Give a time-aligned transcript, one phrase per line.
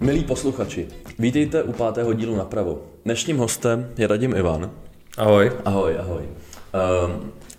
[0.00, 0.86] Milí posluchači,
[1.18, 2.82] vítejte u pátého dílu napravo.
[3.04, 4.70] Dnešním hostem je Radim Ivan.
[5.16, 5.52] Ahoj.
[5.64, 6.22] Ahoj, ahoj.
[6.24, 7.10] Uh,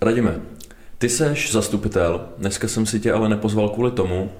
[0.02, 0.42] Radime,
[0.98, 4.32] ty seš zastupitel, dneska jsem si tě ale nepozval kvůli tomu,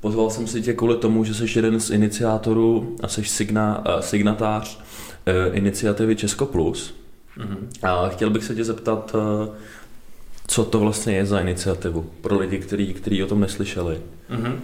[0.00, 4.00] pozval jsem si tě kvůli tomu, že jsi jeden z iniciátorů a jsi signa, uh,
[4.00, 6.94] signatář uh, iniciativy Česko Plus.
[7.38, 7.88] Mm-hmm.
[7.88, 9.54] A chtěl bych se tě zeptat, uh,
[10.46, 14.00] co to vlastně je za iniciativu pro lidi, kteří, kteří o tom neslyšeli.
[14.30, 14.58] Mm-hmm.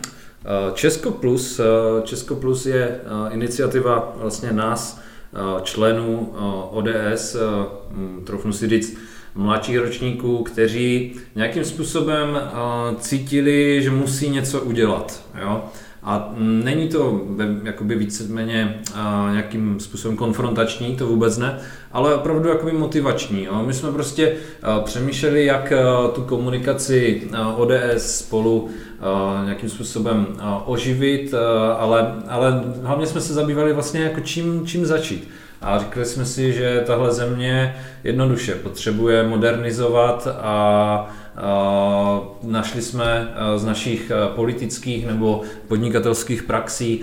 [0.75, 1.61] Česko Plus,
[2.05, 3.01] Česko Plus je
[3.31, 5.01] iniciativa vlastně nás,
[5.63, 6.35] členů
[6.71, 7.37] ODS,
[8.25, 8.99] troufnu si říct,
[9.35, 12.41] mladších ročníků, kteří nějakým způsobem
[12.99, 15.23] cítili, že musí něco udělat.
[15.43, 15.65] Jo?
[16.05, 17.21] A není to
[17.65, 18.81] jakoby víceméně
[19.31, 21.59] nějakým způsobem konfrontační, to vůbec ne,
[21.93, 23.45] ale opravdu jakoby motivační.
[23.45, 23.63] Jo.
[23.67, 24.33] My jsme prostě
[24.85, 25.73] přemýšleli, jak
[26.15, 27.23] tu komunikaci
[27.57, 28.71] ODS spolu
[29.45, 30.27] nějakým způsobem
[30.67, 31.35] oživit,
[31.79, 35.29] ale, ale hlavně jsme se zabývali vlastně jako čím, čím začít.
[35.61, 41.11] A řekli jsme si, že tahle země jednoduše potřebuje modernizovat a
[42.43, 47.03] Našli jsme z našich politických nebo podnikatelských praxí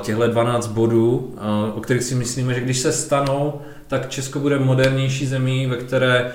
[0.00, 1.34] těchto 12 bodů,
[1.74, 3.60] o kterých si myslíme, že když se stanou,
[3.92, 6.32] tak Česko bude modernější zemí, ve které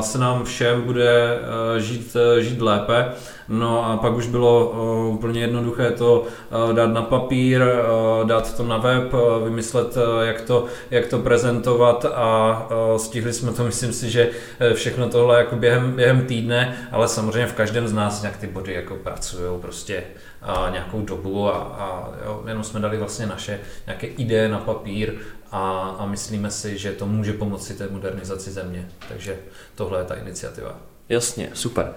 [0.00, 1.38] se nám všem bude
[1.78, 3.08] žít, žít lépe.
[3.48, 4.70] No a pak už bylo
[5.10, 6.26] úplně jednoduché to
[6.72, 7.62] dát na papír,
[8.24, 9.12] dát to na web,
[9.44, 14.30] vymyslet, jak to, jak to prezentovat a stihli jsme to, myslím si, že
[14.74, 18.72] všechno tohle jako během, během týdne, ale samozřejmě v každém z nás nějak ty body
[18.72, 20.02] jako pracují prostě
[20.70, 25.14] nějakou dobu a, a jo, jenom jsme dali vlastně naše nějaké ideje na papír
[25.54, 28.88] a, a myslíme si, že to může pomoci té modernizaci země.
[29.08, 29.38] Takže
[29.74, 30.80] tohle je ta iniciativa.
[31.08, 31.92] Jasně, super.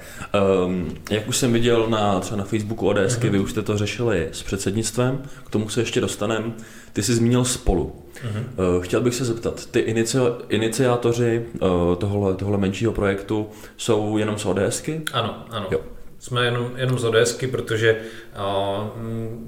[0.66, 3.30] Um, jak už jsem viděl na, třeba na Facebooku ODS, mm-hmm.
[3.30, 6.52] vy už jste to řešili s předsednictvem, k tomu se ještě dostaneme.
[6.94, 7.95] Ty jsi zmínil spolu.
[8.13, 8.75] Mm-hmm.
[8.75, 10.17] Uh, chtěl bych se zeptat, ty inici,
[10.50, 15.01] iniciátoři uh, tohle, tohle menšího projektu jsou jenom z ODSky?
[15.13, 15.67] Ano, ano.
[15.72, 15.79] Jo.
[16.19, 18.01] Jsme jenom, jenom z ODSky, protože
[18.40, 18.88] uh,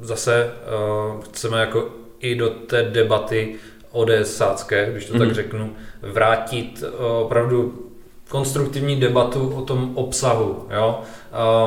[0.01, 0.51] zase
[1.15, 3.55] uh, chceme jako i do té debaty
[3.91, 5.19] ODSácké, když to mm-hmm.
[5.19, 5.35] tak mhm.
[5.35, 7.85] řeknu, vrátit uh, opravdu
[8.29, 10.65] konstruktivní debatu o tom obsahu.
[10.75, 11.01] Jo?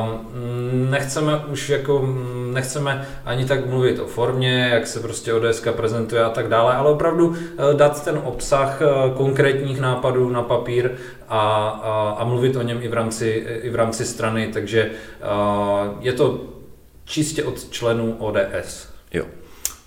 [0.01, 2.15] Um, nechceme už jako,
[2.51, 6.89] nechceme ani tak mluvit o formě, jak se prostě ODS prezentuje a tak dále, ale
[6.91, 7.35] opravdu uh,
[7.73, 10.91] dát ten obsah uh, konkrétních nápadů na papír
[11.29, 13.27] a, a, a mluvit o něm i v rámci,
[13.61, 14.91] i v rámci strany, takže
[15.99, 16.41] je to
[17.05, 18.87] čistě od členů ODS.
[19.13, 19.25] Jo.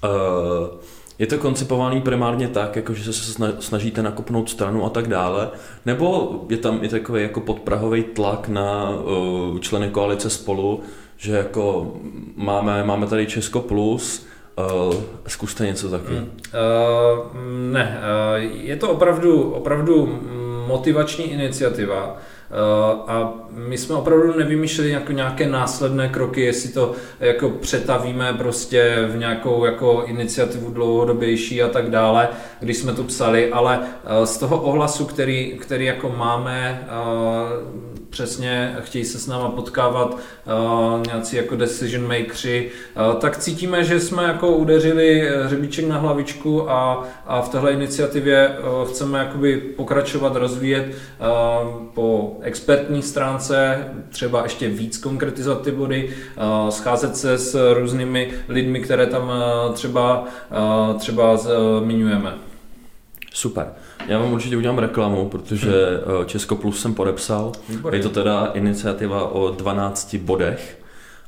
[0.04, 0.95] Uh...
[1.18, 5.50] Je to koncipovaný primárně tak, jako že se snažíte nakopnout stranu a tak dále,
[5.86, 10.80] nebo je tam i takový jako podprahový tlak na uh, členy koalice spolu,
[11.16, 11.92] že jako
[12.36, 14.26] máme, máme tady Česko plus,
[14.86, 14.94] uh,
[15.26, 16.12] zkuste něco taky.
[16.12, 16.18] Hmm.
[16.18, 20.20] Uh, ne, uh, je to opravdu, opravdu
[20.66, 22.16] motivační iniciativa.
[22.50, 29.06] Eh, a my jsme opravdu nevymýšleli jako nějaké následné kroky, jestli to jako přetavíme prostě
[29.08, 32.28] v nějakou jako iniciativu dlouhodobější a tak dále,
[32.60, 38.76] když jsme to psali, ale eh, z toho ohlasu, který, který jako máme, eh, přesně
[38.80, 44.22] chtějí se s náma potkávat uh, nějací jako decision makeri, uh, tak cítíme, že jsme
[44.22, 50.86] jako udeřili hřebíček na hlavičku a, a v téhle iniciativě uh, chceme jakoby pokračovat, rozvíjet
[50.86, 58.30] uh, po expertní stránce, třeba ještě víc konkretizovat ty body, uh, scházet se s různými
[58.48, 60.24] lidmi, které tam uh, třeba,
[60.90, 62.34] uh, třeba zmiňujeme.
[63.34, 63.66] Super.
[64.08, 66.26] Já vám určitě udělám reklamu, protože hmm.
[66.26, 67.52] Česko Plus jsem podepsal.
[67.92, 70.78] Je to teda iniciativa o 12 bodech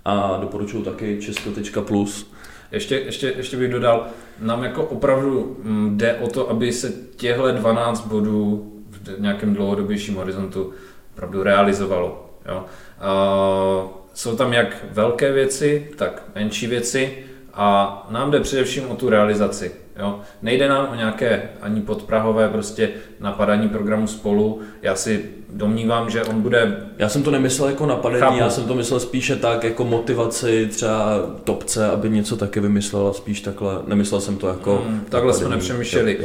[0.05, 2.31] a doporučuji taky česko.plus.
[2.73, 4.07] Ještě, ještě, ještě bych dodal,
[4.41, 10.15] nám jako opravdu mm, jde o to, aby se těhle 12 bodů v nějakém dlouhodobějším
[10.15, 10.73] horizontu
[11.15, 12.31] opravdu realizovalo.
[12.49, 12.65] Jo?
[12.65, 17.25] Uh, jsou tam jak velké věci, tak menší věci
[17.55, 19.73] a nám jde především o tu realizaci.
[19.99, 20.21] Jo?
[20.43, 22.91] Nejde nám o nějaké ani podprahové prostě
[23.21, 24.61] napadání programu spolu.
[24.83, 26.89] Já si domnívám, že on bude...
[26.99, 28.37] Já jsem to nemyslel jako napadení, Chápu.
[28.39, 33.41] já jsem to myslel spíše tak jako motivaci třeba topce, aby něco taky vymyslela, spíš
[33.41, 34.83] takhle, nemyslel jsem to jako...
[34.87, 36.19] Hmm, takhle jsme nepřemýšleli.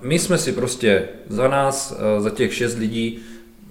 [0.00, 3.18] My jsme si prostě za nás, za těch šest lidí,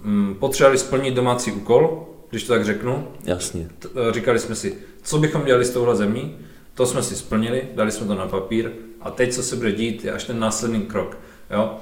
[0.02, 3.08] mm, potřebovali splnit domácí úkol, když to tak řeknu.
[3.24, 3.68] Jasně.
[4.10, 6.34] Říkali jsme si, co bychom dělali s touhle zemí,
[6.74, 8.70] to jsme si splnili, dali jsme to na papír
[9.06, 11.18] a teď, co se bude dít, je až ten následný krok.
[11.50, 11.78] Jo?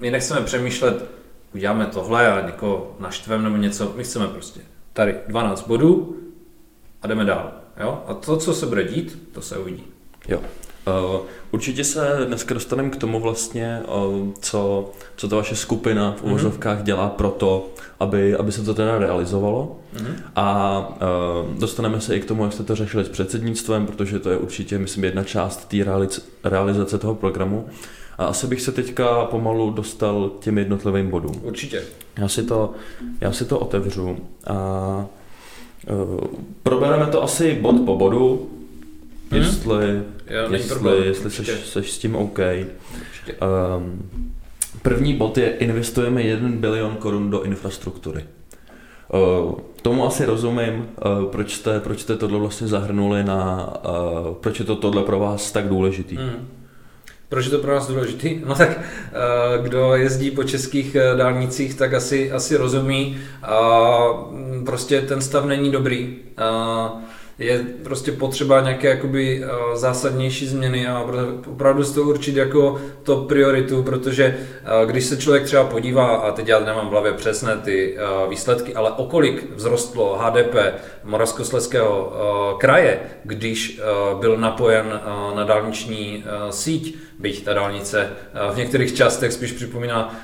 [0.00, 1.04] My nechceme přemýšlet,
[1.54, 4.60] uděláme tohle a někoho naštvem nebo něco, my chceme prostě
[4.92, 6.16] tady 12 bodů
[7.02, 7.52] a jdeme dál.
[7.80, 8.04] Jo?
[8.06, 9.84] A to, co se bude dít, to se uvidí.
[10.28, 10.40] Jo.
[10.86, 11.20] Uh,
[11.50, 16.78] určitě se dneska dostaneme k tomu vlastně, uh, co, co ta vaše skupina v uvozovkách
[16.78, 16.84] mm-hmm.
[16.84, 17.68] dělá pro to,
[18.00, 19.76] aby, aby se to teda realizovalo.
[19.96, 20.14] Mm-hmm.
[20.36, 24.30] A uh, dostaneme se i k tomu, jak jste to řešili s předsednictvem, protože to
[24.30, 25.76] je určitě, myslím, jedna část té
[26.44, 27.66] realizace toho programu.
[28.18, 31.40] A asi bych se teďka pomalu dostal k těm jednotlivým bodům.
[31.42, 31.82] Určitě.
[32.18, 32.72] Já si to,
[33.20, 34.16] já si to otevřu
[34.46, 35.06] a
[35.90, 36.20] uh,
[36.62, 38.50] probereme to asi bod po bodu,
[39.34, 39.42] hmm?
[39.42, 42.38] jestli, Já, jestli, jestli seš, seš s tím OK.
[43.78, 44.10] Um,
[44.82, 48.24] první bod je, investujeme 1 bilion korun do infrastruktury.
[49.12, 54.58] Uh, tomu asi rozumím, uh, proč, jste, proč jste tohle vlastně zahrnuli na, uh, proč
[54.58, 56.16] je to tohle pro vás tak důležitý.
[56.16, 56.48] Hmm.
[57.28, 58.40] Proč je to pro nás důležitý?
[58.46, 58.80] No tak
[59.62, 63.18] kdo jezdí po českých dálnicích, tak asi, asi rozumí.
[64.64, 66.16] Prostě ten stav není dobrý
[67.38, 71.06] je prostě potřeba nějaké jakoby uh, zásadnější změny a
[71.46, 74.36] opravdu si to určit jako to prioritu, protože
[74.82, 78.30] uh, když se člověk třeba podívá, a teď já nemám v hlavě přesné ty uh,
[78.30, 80.54] výsledky, ale o kolik vzrostlo HDP
[81.04, 82.12] Moravskoslezského
[82.58, 83.80] kraje, když
[84.20, 85.00] byl napojen
[85.34, 88.10] na dálniční síť, byť ta dálnice
[88.52, 90.14] v některých částech spíš připomíná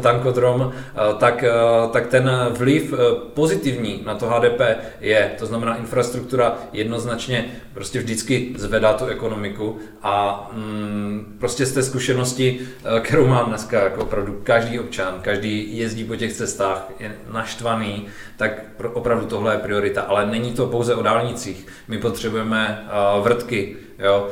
[0.00, 0.72] tankodrom,
[1.18, 1.44] tak,
[1.92, 2.94] tak ten vliv
[3.34, 4.60] pozitivní na to HDP
[5.00, 11.82] je, to znamená infrastruktura jednoznačně prostě vždycky zvedá tu ekonomiku a mm, prostě z té
[11.82, 17.16] zkušenosti, eh, kterou mám dneska, jako opravdu každý občan, každý jezdí po těch cestách, je
[17.32, 18.06] naštvaný,
[18.36, 18.62] tak
[18.92, 21.66] opravdu tohle je priorita, ale není to pouze o dálnicích.
[21.88, 22.88] My potřebujeme
[23.22, 24.28] vrtky, jo?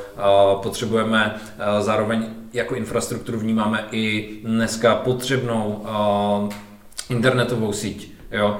[0.62, 5.84] Potřebujeme uh, zároveň jako infrastrukturu vnímáme i dneska potřebnou
[6.44, 6.52] uh,
[7.10, 8.58] internetovou síť jo,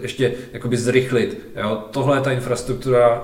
[0.00, 1.48] ještě jakoby zrychlit.
[1.56, 1.84] Jo.
[1.90, 3.22] Tohle je ta infrastruktura,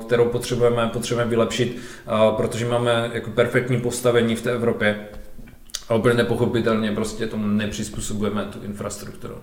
[0.00, 1.78] kterou potřebujeme, potřebujeme vylepšit,
[2.36, 5.08] protože máme jako perfektní postavení v té Evropě.
[5.88, 9.34] A úplně nepochopitelně prostě tomu nepřizpůsobujeme tu infrastrukturu.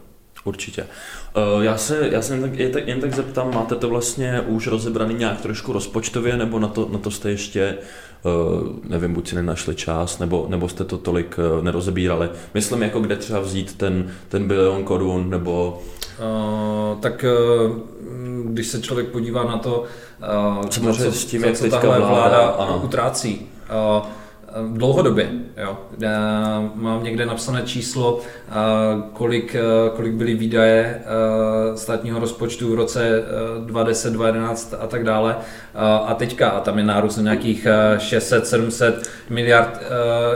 [0.46, 0.86] Určitě.
[1.62, 4.68] Já se, já se jen, tak, jen, tak, jen tak zeptám, máte to vlastně už
[4.68, 7.78] rozebraný nějak trošku rozpočtově, nebo na to, na to jste ještě
[8.26, 12.30] Eh, nevím, buď si nenašli čas, nebo, nebo jste to tolik eh, nerozebírali.
[12.54, 15.82] Myslím, jako kde třeba vzít ten, ten bilion korun, nebo...
[16.20, 17.26] Uh, tak
[17.68, 17.78] uh,
[18.44, 19.84] když se člověk podívá na to,
[20.60, 23.48] uh, co, co, s tím, co, jak co tahle vláda, vláda utrácí,
[23.98, 24.06] uh,
[24.74, 25.30] dlouhodobě.
[25.58, 25.78] Jo.
[26.76, 28.22] Mám někde napsané číslo,
[29.14, 29.56] kolik,
[29.96, 31.02] kolik byly výdaje
[31.76, 33.24] státního rozpočtu v roce
[33.66, 35.36] 2010, 2011 a tak dále.
[36.06, 37.68] A teďka, a tam je nárůst nějakých
[37.98, 39.82] 600, 700 miliard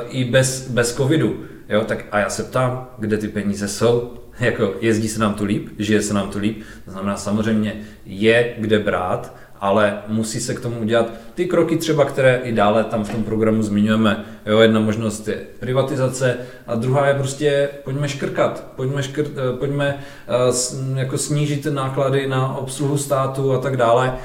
[0.09, 1.35] i bez, bez covidu.
[1.69, 5.45] Jo, tak a já se ptám, kde ty peníze jsou, jako jezdí se nám tu
[5.45, 10.53] líp, žije se nám tu líp, to znamená samozřejmě je kde brát, ale musí se
[10.53, 14.25] k tomu udělat ty kroky třeba, které i dále tam v tom programu zmiňujeme.
[14.45, 19.99] Jo, jedna možnost je privatizace a druhá je prostě pojďme škrkat, pojďme, škrt, eh, pojďme
[20.49, 24.17] uh, jako snížit náklady na obsluhu státu a tak dále.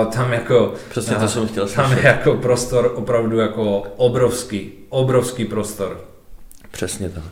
[0.00, 5.44] Uh, tam jako, Přesně to jsem chtěl Tam je jako prostor opravdu jako obrovský, obrovský
[5.44, 6.00] prostor.
[6.70, 7.24] Přesně tak.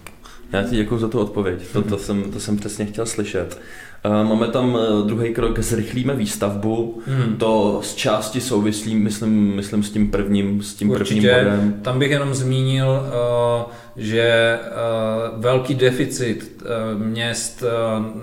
[0.53, 3.61] Já ti děkuji za tu odpověď, to, to, jsem, to jsem přesně chtěl slyšet.
[4.05, 7.03] Eh, máme tam eh, druhý krok, zrychlíme výstavbu.
[7.07, 7.37] Hmm.
[7.37, 11.21] To z části souvislí, myslím, myslím s tím prvním, s tím Určitě.
[11.21, 11.75] prvním bodem.
[11.83, 13.65] Tam bych jenom zmínil, eh,
[13.97, 14.59] že
[15.37, 16.63] velký deficit
[16.99, 17.65] měst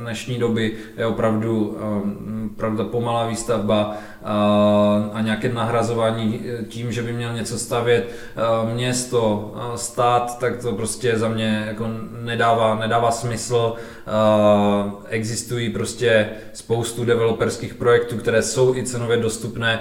[0.01, 1.77] dnešní doby je opravdu,
[2.55, 3.97] opravdu pomalá výstavba
[5.13, 8.09] a nějaké nahrazování tím, že by měl něco stavět
[8.74, 11.88] město, stát, tak to prostě za mě jako
[12.21, 13.74] nedává, nedává smysl.
[15.09, 19.79] Existují prostě spoustu developerských projektů, které jsou i cenově dostupné.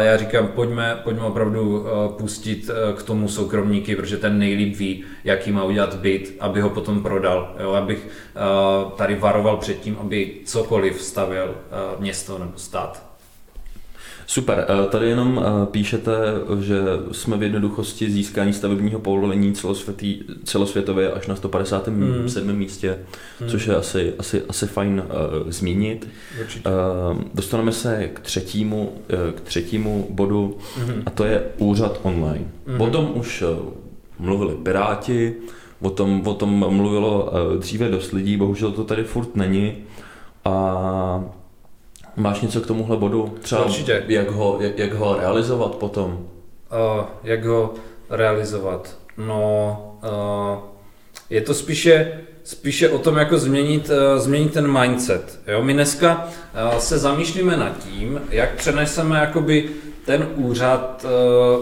[0.00, 5.64] Já říkám, pojďme, pojďme opravdu pustit k tomu soukromníky, protože ten nejlíp ví, jaký má
[5.64, 7.54] udělat byt, aby ho potom prodal.
[7.60, 8.08] Jo, abych
[8.96, 11.54] tady varoval před tím, aby cokoliv stavěl
[11.98, 13.06] město nebo stát.
[14.26, 16.12] Super, eh, tady jenom píšete,
[16.60, 16.80] že
[17.12, 19.54] jsme v jednoduchosti získání stavebního povolení
[20.44, 22.02] celosvětově až na 157.
[22.02, 22.56] Hmm.
[22.56, 22.98] místě,
[23.40, 23.48] hmm.
[23.48, 25.02] což je asi, asi, asi fajn
[25.44, 26.08] uh, zmínit.
[26.40, 26.68] Určitě.
[26.68, 31.02] Uh, dostaneme se k třetímu, uh, k třetímu bodu hmm.
[31.06, 32.44] a to je úřad online.
[32.66, 32.80] Hmm.
[32.80, 33.85] O tom už uh,
[34.18, 35.34] mluvili Piráti,
[35.80, 39.76] o tom, o tom mluvilo uh, dříve dost lidí, bohužel to tady furt není.
[40.44, 41.24] A
[42.16, 43.34] Máš něco k tomuhle bodu?
[43.40, 44.04] Třeba Určitě.
[44.08, 46.12] Jak ho, jak, jak ho realizovat potom?
[46.12, 47.74] Uh, jak ho
[48.10, 48.96] realizovat?
[49.18, 50.58] No, uh,
[51.30, 55.40] je to spíše, spíše o tom, jako změnit, uh, změnit ten mindset.
[55.46, 55.62] Jo?
[55.62, 56.28] My dneska
[56.72, 59.70] uh, se zamýšlíme nad tím, jak přeneseme jakoby
[60.06, 61.06] ten úřad,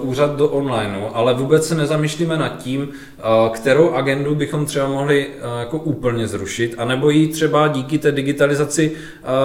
[0.03, 4.89] uh, úřad do onlineu, ale vůbec se nezamýšlíme nad tím, uh, kterou agendu bychom třeba
[4.89, 8.97] mohli uh, jako úplně zrušit, anebo ji třeba díky té digitalizaci uh,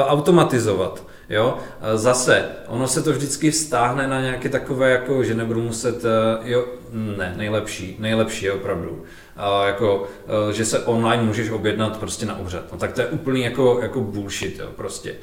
[0.07, 1.03] automatizovat.
[1.29, 1.57] Jo?
[1.95, 6.03] Zase, ono se to vždycky stáhne na nějaké takové, jako, že nebudu muset,
[6.43, 9.03] jo, ne, nejlepší, nejlepší je opravdu
[9.37, 10.07] a jako,
[10.51, 12.63] že se online můžeš objednat prostě na úřad.
[12.71, 15.15] No tak to je úplný jako, jako bullshit, jo, prostě.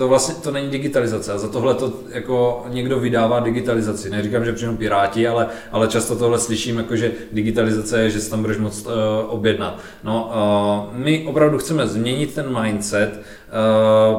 [0.00, 4.10] To vlastně to není digitalizace a za tohle to jako někdo vydává digitalizaci.
[4.10, 8.30] Neříkám, že přijdou piráti, ale, ale často tohle slyším, jako že digitalizace je, že se
[8.30, 8.92] tam budeš moct uh,
[9.28, 9.78] objednat.
[10.04, 10.32] No,
[10.90, 13.20] uh, my opravdu chceme změnit ten mindset,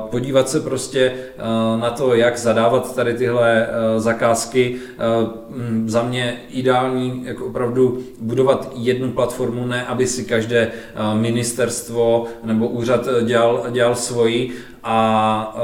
[0.10, 4.76] podívat se prostě uh, na to, jak zadávat tady tyhle uh, zakázky.
[4.76, 5.42] Uh,
[5.86, 10.72] za mě ideální jako opravdu budovat jednu platformu, ne aby si každé
[11.14, 14.52] ministerstvo nebo úřad dělal, dělal svoji,
[14.84, 15.58] a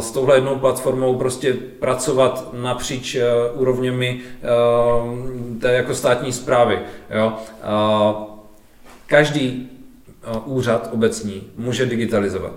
[0.00, 3.16] s touhle jednou platformou prostě pracovat napříč
[3.54, 4.20] úrovněmi
[5.60, 6.78] té jako státní zprávy.
[7.10, 7.32] Jo?
[9.06, 9.68] Každý
[10.44, 12.52] úřad obecní může digitalizovat,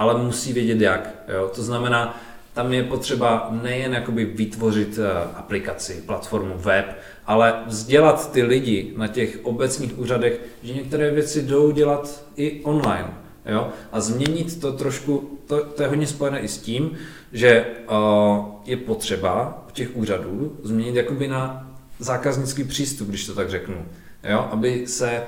[0.00, 1.14] ale musí vědět jak.
[1.28, 1.50] Jo?
[1.54, 2.20] To znamená,
[2.52, 5.04] tam je potřeba nejen jakoby vytvořit uh,
[5.34, 11.70] aplikaci, platformu, web, ale vzdělat ty lidi na těch obecních úřadech, že některé věci jdou
[11.70, 13.08] dělat i online.
[13.46, 13.68] Jo?
[13.92, 16.98] A změnit to trošku, to, to je hodně spojené i s tím,
[17.32, 23.86] že uh, je potřeba těch úřadů změnit jakoby na zákaznický přístup, když to tak řeknu.
[24.24, 24.48] Jo?
[24.50, 25.24] Aby se uh,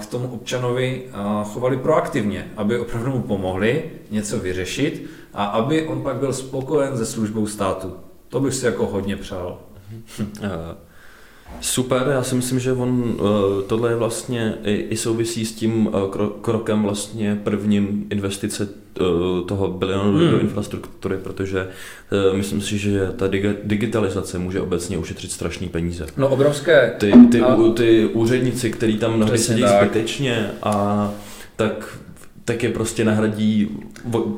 [0.00, 1.02] k tomu občanovi
[1.44, 7.06] chovali proaktivně, aby opravdu mu pomohli něco vyřešit a aby on pak byl spokojen se
[7.06, 7.96] službou státu.
[8.28, 9.58] To bych si jako hodně přál.
[11.60, 15.90] Super, já si myslím, že on, eh, tohle je vlastně i, i souvisí s tím
[15.92, 19.02] eh, krokem vlastně prvním investice eh,
[19.46, 20.30] toho bilionu hmm.
[20.30, 21.68] do infrastruktury, protože
[22.32, 23.28] myslím si, že ta
[23.64, 26.06] digitalizace může obecně ušetřit strašný peníze.
[26.16, 26.94] No obrovské.
[26.98, 27.56] Ty, ty, a...
[27.76, 29.82] ty úředníci, který tam mnohdy sedí tak.
[29.82, 31.10] zbytečně a
[31.56, 31.98] tak
[32.44, 33.68] tak je prostě nahradí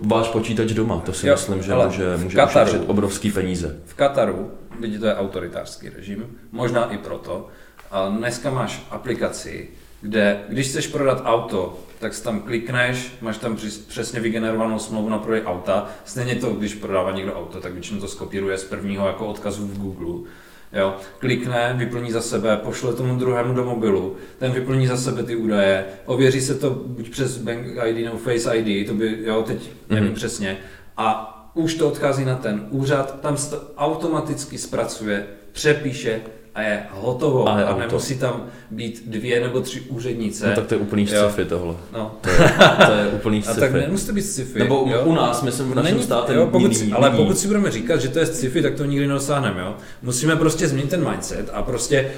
[0.02, 1.02] váš počítač doma.
[1.06, 3.76] To si jo, myslím, že může, může ušetřit obrovský peníze.
[3.84, 7.48] V Kataru vidíte, to je autoritářský režim, možná i proto.
[7.90, 9.68] A dneska máš aplikaci,
[10.00, 13.56] kde když chceš prodat auto, tak si tam klikneš, máš tam
[13.88, 15.88] přesně vygenerovanou smlouvu na prodej auta.
[16.04, 19.78] Stejně to, když prodává někdo auto, tak většinou to skopíruje z prvního jako odkazu v
[19.78, 20.30] Google.
[20.72, 25.36] Jo, klikne, vyplní za sebe, pošle tomu druhému do mobilu, ten vyplní za sebe ty
[25.36, 29.70] údaje, ověří se to buď přes Bank ID nebo Face ID, to by, jo, teď
[29.88, 30.14] nevím mm-hmm.
[30.14, 30.56] přesně,
[30.96, 36.20] a už to odchází na ten úřad, tam se to automaticky zpracuje, přepíše
[36.54, 37.48] a je hotovo.
[37.48, 40.48] A, je a nemusí tam být dvě nebo tři úřednice.
[40.48, 41.74] No tak to je úplný sci-fi tohle.
[41.92, 42.16] No.
[42.20, 42.36] To, je,
[42.86, 43.56] to je úplný sci-fi.
[43.56, 44.58] A tak nemusí to být sci-fi.
[44.58, 45.02] Nebo jo?
[45.04, 46.34] u nás, myslím, v našem státě.
[46.34, 49.06] Jo, pokud, jiný, ale pokud si budeme říkat, že to je sci-fi, tak to nikdy
[49.06, 49.60] nedosáhneme.
[49.60, 49.76] Jo?
[50.02, 52.10] Musíme prostě změnit ten mindset a prostě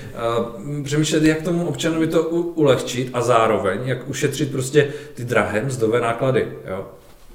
[0.69, 5.63] uh, přemýšlet, jak tomu občanovi to u, ulehčit a zároveň, jak ušetřit prostě ty drahé
[5.63, 6.49] mzdové náklady.
[6.69, 6.87] Jo?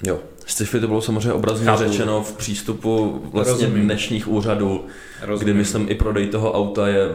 [0.06, 0.18] Jo.
[0.46, 1.82] Sci-fi to bylo samozřejmě obrazně Chápu.
[1.82, 3.84] řečeno v přístupu vlastně Rozumím.
[3.84, 4.84] dnešních úřadů,
[5.22, 5.44] Rozumím.
[5.44, 7.08] kdy myslím i prodej toho auta je,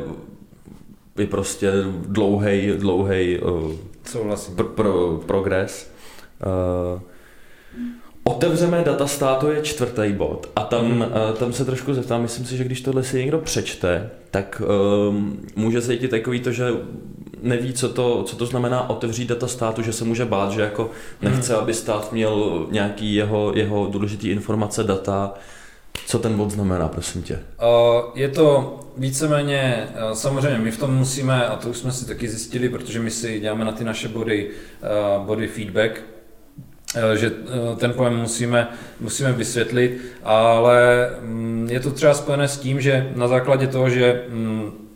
[1.17, 1.71] je prostě
[2.07, 3.71] dlouhý, dlouhý uh,
[4.55, 5.91] pr- pro, progres.
[6.95, 7.01] Uh,
[8.23, 11.01] Otevřeme data to je čtvrtý bod a tam, mm.
[11.01, 11.07] uh,
[11.39, 14.61] tam se trošku zeptám, myslím si, že když tohle si někdo přečte, tak
[15.09, 16.71] um, může se jít takový to, že
[17.41, 20.91] neví, co to, co to znamená otevřít data státu, že se může bát, že jako
[21.21, 25.33] nechce, aby stát měl nějaký jeho, jeho důležitý informace, data.
[26.07, 27.39] Co ten bod znamená, prosím tě?
[28.15, 32.69] Je to víceméně, samozřejmě my v tom musíme, a to už jsme si taky zjistili,
[32.69, 34.49] protože my si děláme na ty naše body,
[35.25, 36.01] body feedback,
[37.15, 37.31] že
[37.77, 38.67] ten pojem musíme,
[38.99, 44.23] musíme vysvětlit, ale mm, je to třeba spojené s tím, že na základě toho, že
[44.29, 44.86] mm,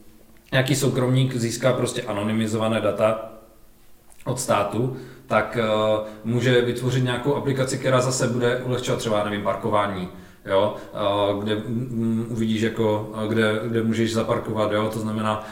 [0.51, 3.31] nějaký soukromník získá prostě anonymizované data
[4.25, 10.10] od státu, tak uh, může vytvořit nějakou aplikaci, která zase bude ulehčovat třeba, nevím, parkování,
[10.46, 10.75] jo,
[11.34, 11.55] uh, kde
[12.27, 15.48] uvidíš, jako, uh, kde, kde můžeš zaparkovat, jo, to znamená,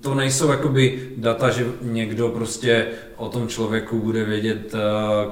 [0.00, 2.86] to nejsou jakoby data, že někdo prostě
[3.18, 4.78] o tom člověku bude vědět, eh,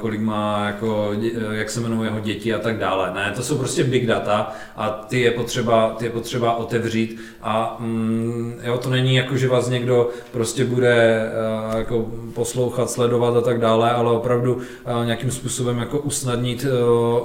[0.00, 3.12] kolik má, jako, eh, jak se jmenují jeho děti a tak dále.
[3.14, 7.76] Ne, to jsou prostě big data a ty je potřeba, ty je potřeba otevřít a
[7.80, 11.22] mm, jo, to není jako, že vás někdo prostě bude
[11.70, 14.58] uh, jako poslouchat, sledovat a tak dále, ale opravdu
[15.04, 16.66] nějakým způsobem jako usnadnit,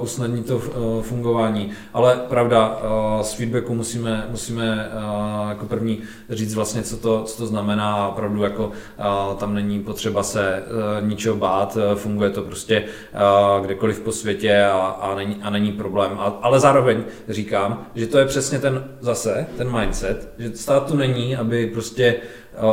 [0.00, 0.58] usnadnit to
[1.02, 1.70] fungování.
[1.94, 2.82] Ale pravda,
[3.22, 4.90] z feedbacku musíme, musíme
[5.48, 5.98] jako první
[6.30, 8.70] říct vlastně, co to, to znamená, opravdu jako
[9.38, 10.62] tam není potřeba se
[11.00, 12.84] ničeho bát, funguje to prostě
[13.62, 16.10] kdekoliv po světě a, a, není, a není problém.
[16.18, 20.96] A, ale zároveň říkám, že to je přesně ten zase, ten mindset, že stát tu
[20.96, 22.16] není, aby prostě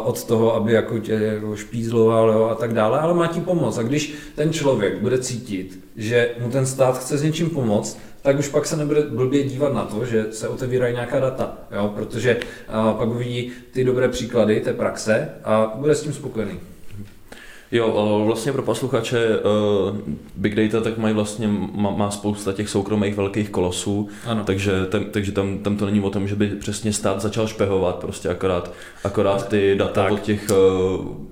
[0.04, 3.78] od toho, aby jako tě jako špízloval jo, a tak dále, ale má ti pomoct.
[3.78, 8.40] A když ten člověk bude cítit, že mu ten stát chce s něčím pomoct, tak
[8.40, 11.94] už pak se nebude blbě dívat na to, že se otevírají nějaká data, jo?
[11.96, 16.60] protože a, pak uvidí ty dobré příklady té praxe a bude s tím spokojený.
[17.72, 19.28] Jo, vlastně pro posluchače
[20.36, 24.44] Big Data tak mají vlastně, má, má spousta těch soukromých velkých kolosů, ano.
[24.44, 27.96] takže, tam, takže tam, tam to není o tom, že by přesně stát začal špehovat,
[27.96, 28.72] prostě akorát,
[29.04, 30.12] akorát ty data tak.
[30.12, 30.48] od těch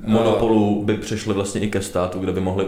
[0.02, 2.66] monopolů by přešly vlastně i ke státu, kde by mohli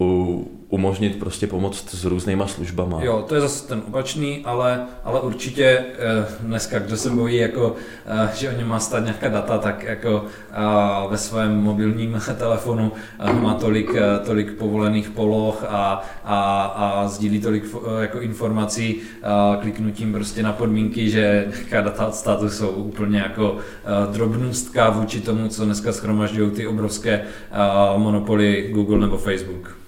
[0.00, 3.04] u, umožnit prostě pomoct s různýma službama.
[3.04, 7.74] Jo, to je zase ten opačný, ale, ale určitě eh, dneska, kdo se bojí, jako,
[8.06, 12.92] eh, že o něm má stát nějaká data, tak jako eh, ve svém mobilním telefonu
[13.40, 13.90] má tolik,
[14.26, 17.64] tolik povolených poloh a, a, a sdílí tolik
[18.00, 19.00] jako informací
[19.60, 23.56] kliknutím prostě na podmínky, že nějaká data od státu jsou úplně jako
[24.12, 27.24] drobnůstka vůči tomu, co dneska schromažďují ty obrovské
[27.96, 29.82] monopoly Google nebo Facebook.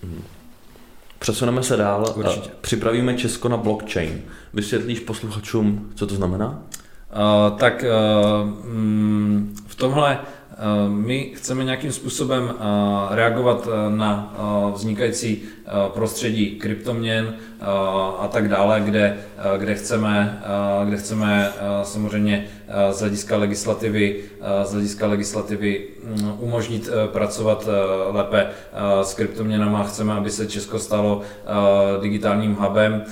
[1.19, 2.15] Přesuneme se dál.
[2.17, 2.51] Určitě.
[2.61, 4.23] Připravíme Česko na blockchain.
[4.55, 6.49] Vysvětlíš posluchačům, co to znamená?
[6.49, 8.51] Uh, tak uh,
[9.67, 10.19] v tomhle
[10.89, 12.51] my chceme nějakým způsobem uh,
[13.15, 14.35] reagovat uh, na
[14.75, 15.43] vznikající
[15.95, 17.35] prostředí kryptoměn
[18.21, 19.17] a tak dále, kde,
[19.57, 20.43] kde chceme,
[20.85, 22.47] kde chceme samozřejmě
[22.91, 24.21] z hlediska legislativy,
[24.65, 25.87] z hlediska legislativy
[26.23, 27.69] um, umožnit pracovat
[28.11, 28.47] lépe
[29.03, 29.83] s kryptoměnama.
[29.83, 31.21] Chceme, aby se Česko stalo
[32.01, 33.05] digitálním hubem.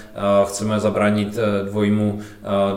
[0.46, 2.20] Chceme zabránit dvojímu,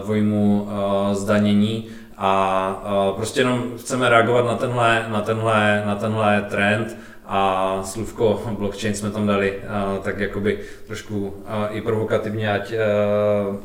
[0.04, 6.98] dvojímu uh, zdanění a prostě jenom chceme reagovat na tenhle, na tenhle, na tenhle trend
[7.26, 9.60] a slůvko blockchain jsme tam dali
[10.04, 11.34] tak jakoby trošku
[11.70, 12.74] i provokativně, ať,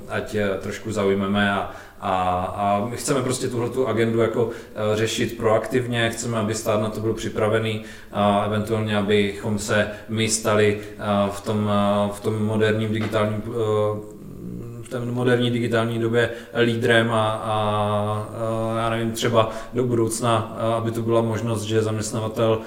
[0.09, 2.13] ať trošku zaujmeme a, a,
[2.57, 4.51] a my chceme prostě tuhle tu agendu jako
[4.95, 10.81] řešit proaktivně, chceme, aby stát na to byl připravený a eventuálně, abychom se my stali
[11.31, 11.71] v tom,
[12.13, 13.43] v tom moderním digitálním
[14.91, 16.31] té moderní digitální době
[16.65, 17.53] lídrem a, a,
[18.75, 20.37] a já nevím, třeba do budoucna,
[20.77, 22.61] aby to byla možnost, že zaměstnavatel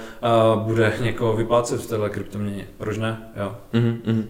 [0.54, 2.66] bude někoho vyplácet v této kryptoměně.
[2.78, 3.18] Proč ne?
[3.36, 3.56] Jo.
[3.74, 4.24] Mm-hmm.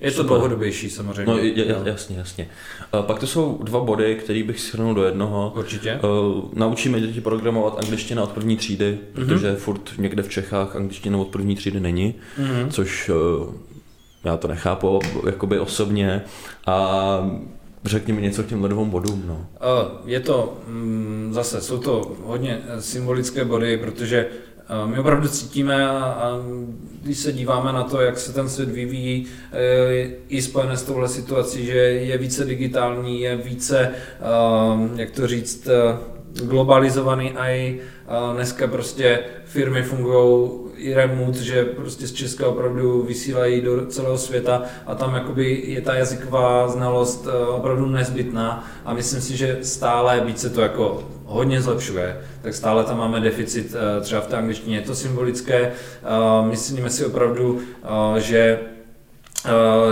[0.00, 1.32] Je to dlouhodobější samozřejmě.
[1.32, 1.38] No,
[1.84, 2.48] jasně, jasně.
[3.00, 5.52] Pak to jsou dva body, které bych shrnul do jednoho.
[5.56, 6.00] Určitě.
[6.02, 9.14] Uh, naučíme děti programovat angličtina od první třídy, mm-hmm.
[9.14, 12.68] protože furt někde v Čechách angličtina od první třídy není, mm-hmm.
[12.68, 13.54] což uh,
[14.26, 16.22] já to nechápu jakoby osobně
[16.66, 17.30] a
[17.84, 19.22] Řekni mi něco k těm dvou bodům.
[19.26, 19.46] No.
[20.06, 24.26] Je to, mm, zase jsou to hodně symbolické body, protože
[24.86, 26.38] my opravdu cítíme a, a
[27.02, 31.08] když se díváme na to, jak se ten svět vyvíjí, e, i spojené s touhle
[31.08, 33.90] situací, že je více digitální, je více,
[34.96, 35.68] jak to říct,
[36.32, 37.80] globalizovaný a i
[38.34, 44.62] dneska prostě firmy fungují i remote, že prostě z Česka opravdu vysílají do celého světa
[44.86, 50.20] a tam jakoby je ta jazyková znalost e, opravdu nezbytná a myslím si, že stále
[50.24, 54.36] víc se to jako hodně zlepšuje, tak stále tam máme deficit e, třeba v té
[54.36, 54.76] angličtině.
[54.76, 55.72] Je to symbolické,
[56.50, 57.60] myslíme si opravdu,
[58.16, 58.75] že Eh,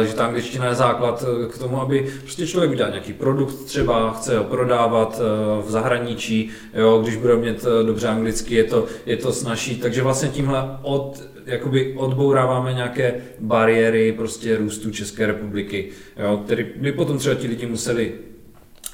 [0.05, 4.13] že ta angličtina je základ eh, k tomu, aby prostě člověk udělal nějaký produkt třeba,
[4.13, 9.17] chce ho prodávat eh, v zahraničí, jo, když bude mít dobře anglicky, je to, je
[9.17, 16.41] to snažší, takže vlastně tímhle od, jakoby odbouráváme nějaké bariéry prostě růstu České republiky, jo,
[16.45, 18.13] který by potom třeba ti lidi museli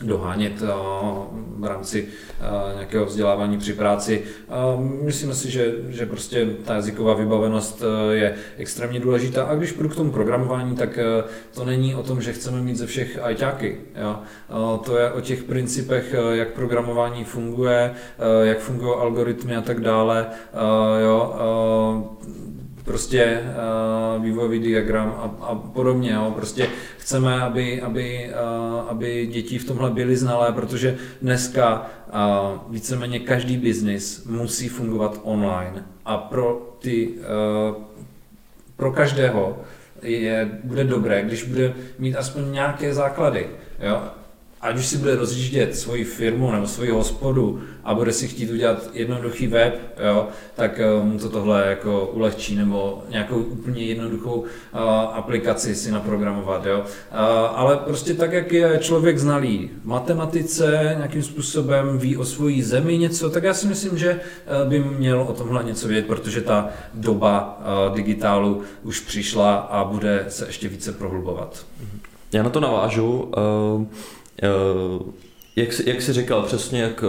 [0.02, 0.66] dohánět eh,
[1.58, 2.08] v rámci
[2.40, 4.22] eh, nějakého vzdělávání při práci.
[5.02, 9.88] Myslíme si, že, že prostě ta jazyková vybavenost eh, je extrémně důležitá a když půjdu
[9.88, 10.98] k tomu programování, tak
[11.54, 13.80] to není o tom, že chceme mít ze všech ajťáky.
[14.84, 17.94] To je o těch principech, jak programování funguje,
[18.42, 20.26] jak fungují algoritmy a tak dále.
[21.02, 21.36] Jo
[22.84, 23.40] prostě
[24.16, 26.12] uh, vývojový diagram a, a podobně.
[26.12, 26.32] Jo.
[26.36, 33.18] Prostě chceme, aby, aby, uh, aby děti v tomhle byly znalé, protože dneska uh, víceméně
[33.20, 37.82] každý biznis musí fungovat online a pro ty, uh,
[38.76, 39.58] pro každého
[40.02, 43.46] je, bude dobré, když bude mít aspoň nějaké základy.
[43.80, 44.02] Jo?
[44.60, 48.90] Ať už si bude rozjíždět svoji firmu nebo svoji hospodu a bude si chtít udělat
[48.92, 54.46] jednoduchý web, jo, tak mu to tohle jako ulehčí nebo nějakou úplně jednoduchou uh,
[55.12, 56.66] aplikaci si naprogramovat.
[56.66, 56.78] Jo.
[56.78, 56.84] Uh,
[57.54, 62.98] ale prostě tak, jak je člověk znalý v matematice, nějakým způsobem ví o svojí zemi
[62.98, 64.20] něco, tak já si myslím, že
[64.62, 67.62] uh, by měl o tomhle něco vědět, protože ta doba
[67.94, 71.66] digitálu už přišla a bude se ještě více prohlubovat.
[72.32, 73.32] Já na to navážu.
[73.78, 73.86] Uh,
[75.56, 77.04] jak jsi, jak jsi říkal, přesně jak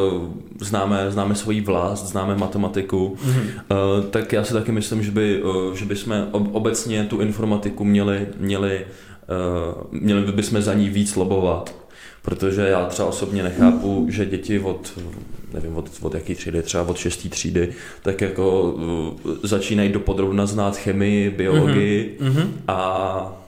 [0.60, 4.10] známe, známe svoji vlast, známe matematiku, mm-hmm.
[4.10, 8.86] tak já si taky myslím, že by, že by jsme obecně tu informatiku měli, měli,
[9.92, 11.76] měli by bychom za ní víc lobovat.
[12.24, 15.00] Protože já třeba osobně nechápu, že děti od,
[15.54, 17.70] nevím, od, od jaký třídy, třeba od šestý třídy,
[18.02, 18.76] tak jako
[19.44, 22.48] začínají dopodrobna znát chemii, biologii mm-hmm.
[22.68, 23.41] a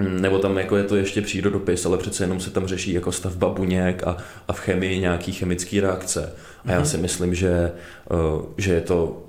[0.00, 3.48] nebo tam jako je to ještě přírodopis, ale přece jenom se tam řeší jako stavba
[3.48, 4.16] buněk a,
[4.48, 6.32] a v chemii nějaký chemický reakce.
[6.64, 6.86] A já mhm.
[6.86, 7.72] si myslím, že,
[8.10, 9.22] uh, že je to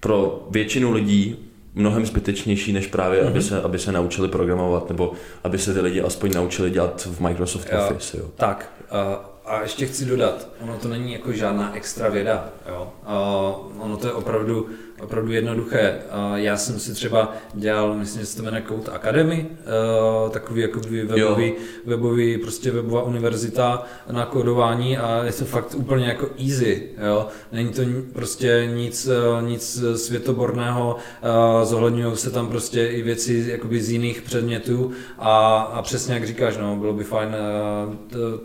[0.00, 1.36] pro většinu lidí
[1.74, 3.26] mnohem zbytečnější, než právě, mm-hmm.
[3.26, 5.12] aby, se, aby se naučili programovat, nebo
[5.44, 8.18] aby se ty lidi aspoň naučili dělat v Microsoft jo, Office.
[8.18, 8.24] Jo.
[8.36, 8.98] Tak, uh,
[9.44, 12.48] a ještě chci dodat, ono to není jako žádná extra věda.
[12.68, 12.92] Jo.
[13.02, 14.68] Uh, ono to je opravdu
[15.02, 15.98] opravdu jednoduché.
[16.34, 20.80] Já jsem si třeba dělal, myslím, že se to jmenuje Code Academy, eh, takový jako
[21.04, 21.52] webový,
[21.86, 26.88] webový, prostě webová univerzita na kódování a je to fakt úplně jako easy.
[27.06, 27.26] Jo?
[27.52, 33.82] Není to prostě nic, eh, nic světoborného, eh, zohledňují se tam prostě i věci jakoby
[33.82, 37.36] z jiných předmětů a, a přesně jak říkáš, no, bylo by fajn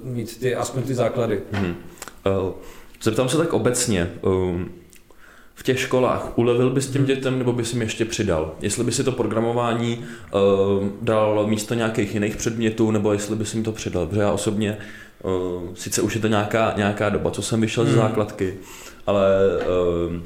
[0.04, 1.42] mít ty, aspoň ty základy.
[1.52, 1.76] Hmm.
[2.26, 2.52] Uh,
[3.02, 4.12] zeptám se tak obecně.
[4.22, 4.70] Um,
[5.58, 8.56] v těch školách, ulevil bys těm dětem nebo bys jim ještě přidal?
[8.62, 13.64] Jestli by si to programování uh, dal místo nějakých jiných předmětů, nebo jestli bys jim
[13.64, 14.08] to přidal?
[14.08, 14.78] Protože já osobně,
[15.24, 17.94] uh, sice už je to nějaká, nějaká doba, co jsem vyšel hmm.
[17.94, 18.54] z základky,
[19.06, 19.28] ale
[20.08, 20.22] uh,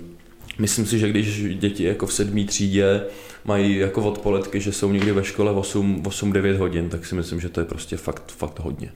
[0.59, 3.03] myslím si, že když děti jako v sedmý třídě
[3.45, 7.59] mají jako odpoledky, že jsou někdy ve škole 8-9 hodin, tak si myslím, že to
[7.59, 8.91] je prostě fakt, fakt hodně.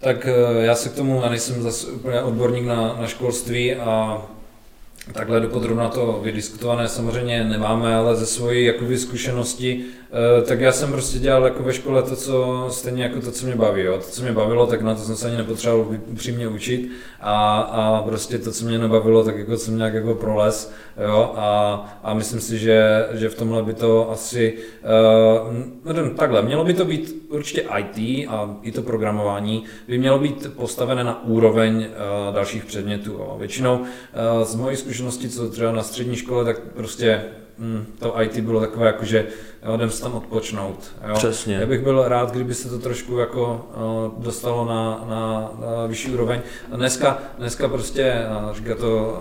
[0.00, 0.26] Tak
[0.60, 4.22] já se k tomu, já nejsem zase úplně odborník na, na školství a
[5.12, 9.84] Takhle dopodrobna to vydiskutované samozřejmě nemáme, ale ze svojí jakoby, zkušenosti,
[10.38, 13.46] eh, tak já jsem prostě dělal jako ve škole to, co stejně jako to, co
[13.46, 13.82] mě baví.
[13.82, 13.98] Jo.
[13.98, 18.02] To, co mě bavilo, tak na to jsem se ani nepotřeboval upřímně učit a, a
[18.02, 20.72] prostě to, co mě nebavilo, tak jako jsem nějak jako proles.
[21.08, 21.32] Jo.
[21.36, 24.54] A, a myslím si, že, že v tomhle by to asi,
[25.84, 30.46] uh, takhle, mělo by to být určitě IT a i to programování by mělo být
[30.56, 33.12] postavené na úroveň uh, dalších předmětů.
[33.12, 33.36] Jo.
[33.38, 33.86] Většinou uh,
[34.42, 34.91] z mojí zkušenosti,
[35.28, 37.24] co třeba na střední škole, tak prostě
[37.58, 39.26] mm, to IT bylo takové jako, že
[39.66, 40.92] jo, jdem se tam odpočnout.
[41.08, 41.14] Jo.
[41.14, 41.54] Přesně.
[41.54, 43.66] Já bych byl rád, kdyby se to trošku jako
[44.16, 46.40] uh, dostalo na, na, na vyšší úroveň.
[46.76, 48.14] Dneska, dneska prostě,
[48.52, 49.20] říká to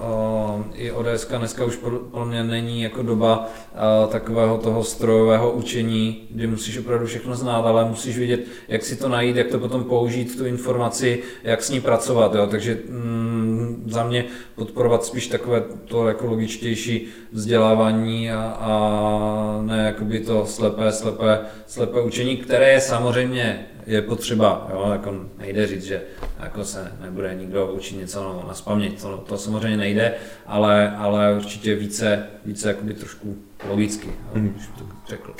[0.57, 1.79] uh, i ODS, dneska už
[2.11, 7.65] pro mě není jako doba uh, takového toho strojového učení, kdy musíš opravdu všechno znát,
[7.65, 11.69] ale musíš vědět, jak si to najít, jak to potom použít, tu informaci, jak s
[11.69, 12.35] ní pracovat.
[12.35, 12.47] Jo.
[12.47, 14.25] Takže mm, za mě
[14.55, 21.39] podporovat spíš takové to jako logičtější vzdělávání a, a ne jakoby to to slepé, slepé,
[21.67, 26.01] slepé učení, které je samozřejmě je potřeba, jo, jako nejde říct, že
[26.39, 30.13] jako se nebude nikdo učit něco na spaměť, to, to samozřejmě nejde,
[30.45, 33.37] ale, ale určitě více, více jakoby trošku
[33.69, 34.55] logicky, hmm.
[34.57, 35.33] už to řekl.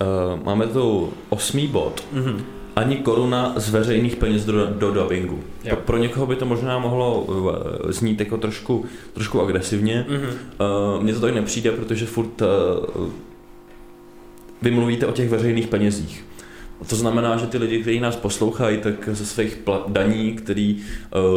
[0.00, 2.04] Uh, máme tu osmý bod.
[2.14, 2.40] Mm-hmm.
[2.76, 5.44] Ani koruna z veřejných peněz do, do dubbingu.
[5.64, 5.76] Jo.
[5.76, 7.26] Pro někoho by to možná mohlo
[7.88, 10.06] eh, znít jako trošku, trošku agresivně.
[10.08, 10.96] Mm-hmm.
[10.96, 13.08] Uh, mně to tak nepřijde, protože furt uh,
[14.62, 16.24] vy mluvíte o těch veřejných penězích.
[16.88, 20.82] To znamená, že ty lidi, kteří nás poslouchají, tak ze svých daní, který,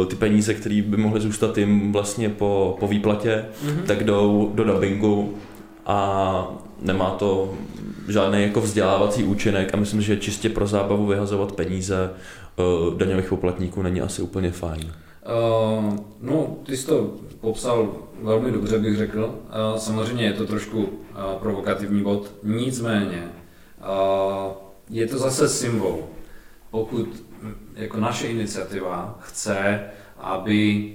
[0.00, 3.82] uh, ty peníze, které by mohly zůstat jim vlastně po, po výplatě, mm-hmm.
[3.86, 5.34] tak jdou do dubbingu
[5.86, 6.48] a
[6.82, 7.54] nemá to
[8.08, 12.10] žádný jako vzdělávací účinek a myslím, že čistě pro zábavu vyhazovat peníze
[12.56, 14.92] uh, daňových poplatníků není asi úplně fajn.
[15.20, 19.24] Uh, no, ty jsi to popsal velmi dobře, bych řekl.
[19.24, 20.88] Uh, samozřejmě je to trošku uh,
[21.40, 23.32] provokativní bod, nicméně
[24.90, 25.98] je to zase symbol.
[26.70, 27.24] Pokud
[27.74, 29.80] jako naše iniciativa chce,
[30.18, 30.92] aby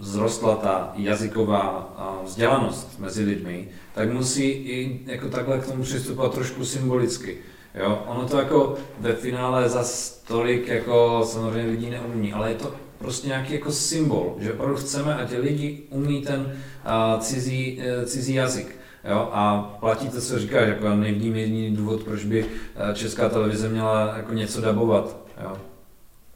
[0.00, 6.64] vzrostla ta jazyková vzdělanost mezi lidmi, tak musí i jako takhle k tomu přistupovat trošku
[6.64, 7.38] symbolicky.
[7.74, 9.84] Jo, ono to jako ve finále za
[10.26, 15.14] tolik jako samozřejmě lidí neumí, ale je to prostě nějaký jako symbol, že opravdu chceme,
[15.14, 18.78] ať lidi umí ten uh, cizí, uh, cizí jazyk.
[19.04, 22.46] Jo, a platí to, co říkáš, jako nevidím jediný důvod, proč by
[22.94, 25.16] česká televize měla jako něco dabovat.
[25.42, 25.56] Jo.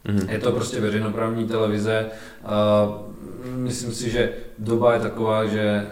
[0.07, 0.31] Mm-hmm.
[0.31, 2.07] Je to prostě veřejnoprávní televize.
[3.55, 5.87] Myslím si, že doba je taková, že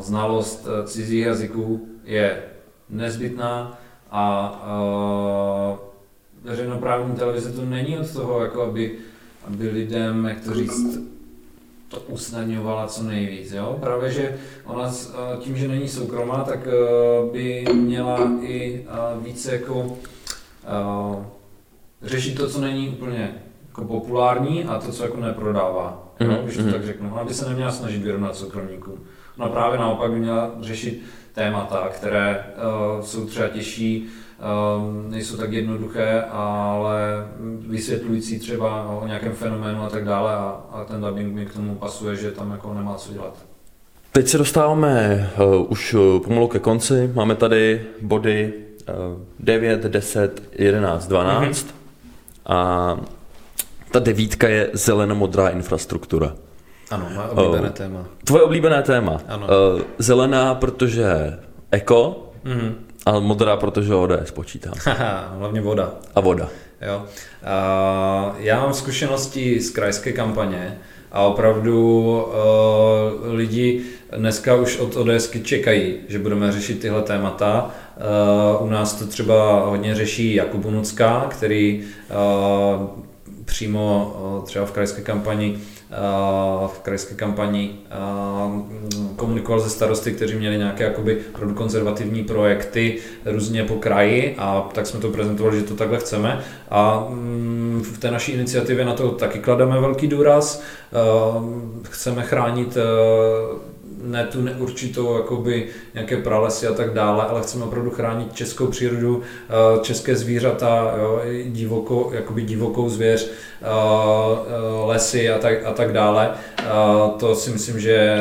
[0.00, 2.42] znalost cizích jazyků je
[2.90, 3.78] nezbytná
[4.10, 4.62] a
[6.42, 8.98] veřejnoprávní televize to není od toho, jako aby,
[9.44, 10.98] aby lidem, jak to říct,
[11.88, 13.52] to usnadňovala co nejvíc.
[13.52, 13.76] Jo?
[13.80, 14.92] Právě, že ona
[15.38, 16.68] tím, že není soukromá, tak
[17.32, 18.86] by měla i
[19.20, 19.96] více jako
[22.02, 23.34] řešit to, co není úplně
[23.68, 26.30] jako populární a to, co jako neprodává, mm-hmm.
[26.30, 26.42] jo?
[26.44, 26.72] když to mhm.
[26.72, 27.12] tak řeknu.
[27.12, 28.98] Ona by se neměla snažit vyrovnat soukromníkům.
[29.38, 31.02] Ona právě naopak by měla řešit
[31.38, 37.26] témata, které uh, jsou třeba těžší, um, nejsou tak jednoduché, ale
[37.68, 41.74] vysvětlující třeba o nějakém fenoménu a tak dále a, a ten dubbing mi k tomu
[41.74, 43.34] pasuje, že tam jako nemá co dělat.
[44.12, 47.10] Teď se dostáváme uh, už pomalu ke konci.
[47.14, 48.52] Máme tady body
[48.88, 51.70] uh, 9, 10, 11, 12 mm-hmm.
[52.46, 53.00] a
[53.90, 56.34] ta devítka je zelenomodrá infrastruktura.
[56.90, 58.04] Ano, má oblíbené uh, téma.
[58.24, 59.20] Tvoje oblíbené téma.
[59.28, 59.46] Ano.
[59.46, 61.38] Uh, zelená, protože
[61.70, 62.72] eko, mm-hmm.
[63.06, 64.74] a modrá, protože ODS počítám.
[65.38, 65.94] hlavně voda.
[66.14, 66.48] A voda.
[66.82, 67.02] Jo.
[67.02, 70.78] Uh, já mám zkušenosti z krajské kampaně
[71.12, 73.82] a opravdu uh, lidi
[74.16, 77.70] dneska už od ODSky čekají, že budeme řešit tyhle témata.
[78.60, 82.86] Uh, u nás to třeba hodně řeší Jakub Unucka, který uh,
[83.44, 85.58] přímo uh, třeba v krajské kampani
[86.66, 87.78] v krajské kampani
[89.16, 91.20] komunikoval se starosty, kteří měli nějaké jakoby
[91.54, 97.06] konzervativní projekty různě po kraji a tak jsme to prezentovali, že to takhle chceme a
[97.08, 100.62] mm, v té naší iniciativě na to taky klademe velký důraz.
[101.82, 102.76] Chceme chránit
[104.02, 109.22] ne tu neurčitou jakoby nějaké pralesy a tak dále, ale chceme opravdu chránit českou přírodu,
[109.22, 115.92] eh, české zvířata, jo, divoko, jakoby divokou zvěř, eh, eh, lesy a tak, a tak
[115.92, 116.30] dále.
[117.18, 118.18] To si myslím, že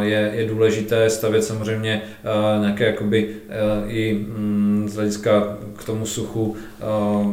[0.00, 2.02] je, je důležité stavět samozřejmě
[2.60, 3.36] nějaké jakoby
[3.88, 6.56] i mm, z hlediska k tomu suchu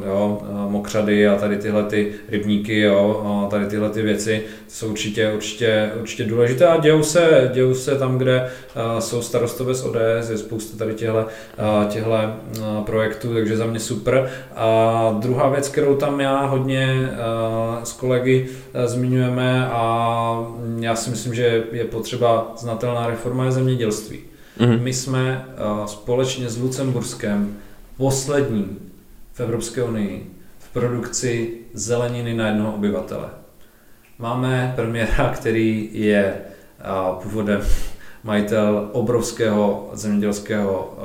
[0.05, 5.91] jo, mokřady a tady tyhle ty rybníky, jo, tady tyhle ty věci jsou určitě, určitě,
[6.01, 8.49] určitě důležité a dějou se, dějou se tam, kde
[8.99, 11.27] jsou starostové z ODS, je spousta tady těchto,
[11.89, 12.11] těchto
[12.85, 14.29] projektů, takže za mě super.
[14.55, 17.09] A druhá věc, kterou tam já hodně
[17.83, 18.47] s kolegy
[18.85, 20.47] zmiňujeme a
[20.79, 24.19] já si myslím, že je potřeba znatelná reforma je zemědělství.
[24.59, 24.81] Mm-hmm.
[24.81, 25.45] My jsme
[25.85, 27.57] společně s Lucemburskem
[27.97, 28.77] poslední
[29.33, 33.29] v Evropské unii v produkci zeleniny na jednoho obyvatele.
[34.19, 36.35] Máme premiéra, který je
[37.23, 37.61] původem
[38.23, 40.97] majitel obrovského zemědělského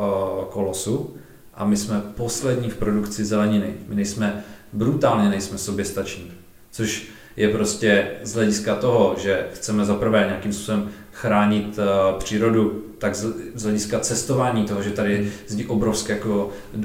[0.51, 1.17] kolosu
[1.55, 3.75] a my jsme poslední v produkci zeleniny.
[3.89, 6.33] My nejsme, brutálně nejsme soběstační,
[6.71, 10.89] což je prostě z hlediska toho, že chceme za prvé nějakým způsobem
[11.21, 16.85] chránit uh, přírodu, tak z, hlediska cestování toho, že tady jezdí obrovské jako uh,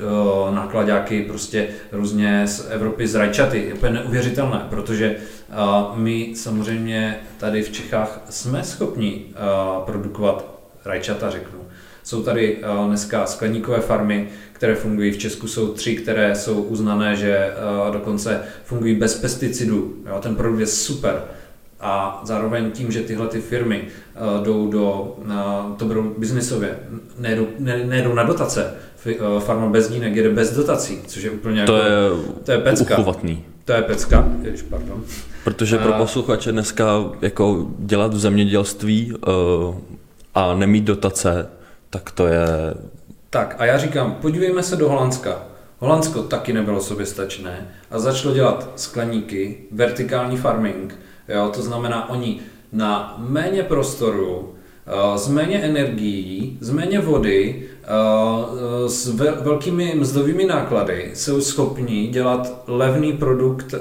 [0.55, 5.15] nákladáky prostě různě z Evropy z rajčaty, je úplně neuvěřitelné, protože
[5.49, 9.25] uh, my samozřejmě tady v Čechách jsme schopni
[9.85, 10.45] produkovat
[10.85, 11.59] rajčata, řeknu.
[12.03, 15.11] Jsou tady dneska skleníkové farmy, které fungují.
[15.11, 17.51] V Česku jsou tři, které jsou uznané, že
[17.91, 19.93] dokonce fungují bez pesticidů.
[20.19, 21.23] Ten produkt je super
[21.83, 23.83] a zároveň tím, že tyhle ty firmy
[24.37, 25.15] uh, jdou do,
[25.77, 26.79] to budou biznisově,
[27.19, 28.73] nejdou, ne, nejdou na dotace,
[29.05, 32.57] uh, farma bez dínek jede bez dotací, což je úplně to jako, je to je
[32.57, 32.97] pecka.
[32.97, 33.45] Uchovatný.
[33.65, 35.03] To je pecka, jež, pardon.
[35.43, 36.85] Protože pro posluchače dneska
[37.21, 39.75] jako dělat v zemědělství uh,
[40.35, 41.49] a nemít dotace,
[41.89, 42.47] tak to je...
[43.29, 45.43] Tak a já říkám, podívejme se do Holandska.
[45.79, 50.95] Holandsko taky nebylo soběstačné a začalo dělat skleníky, vertikální farming,
[51.29, 52.39] Jo, to znamená, oni
[52.73, 54.53] na méně prostoru,
[54.87, 59.07] eh, s méně energií, s méně vody, eh, s
[59.41, 63.79] velkými mzdovými náklady jsou schopni dělat levný produkt, eh,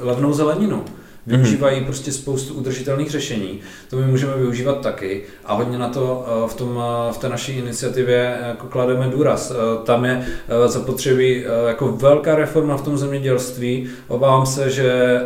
[0.00, 0.84] levnou zeleninu.
[1.26, 3.60] Využívají prostě spoustu udržitelných řešení.
[3.90, 8.38] To my můžeme využívat taky a hodně na to v, tom, v té naší iniciativě
[8.48, 9.52] jako klademe důraz.
[9.84, 10.26] Tam je
[10.66, 13.88] zapotřebí jako velká reforma v tom zemědělství.
[14.08, 15.20] Obávám se, že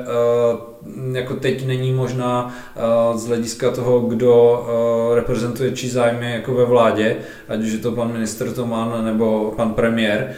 [1.13, 2.55] jako teď není možná
[3.15, 4.67] z hlediska toho, kdo
[5.15, 7.17] reprezentuje či zájmy jako ve vládě,
[7.49, 10.33] ať už je to pan minister Toman nebo pan premiér,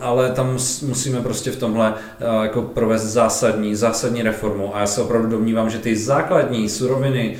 [0.00, 1.94] ale tam musíme prostě v tomhle
[2.42, 7.36] jako provést zásadní, zásadní reformu a já se opravdu domnívám, že ty základní suroviny,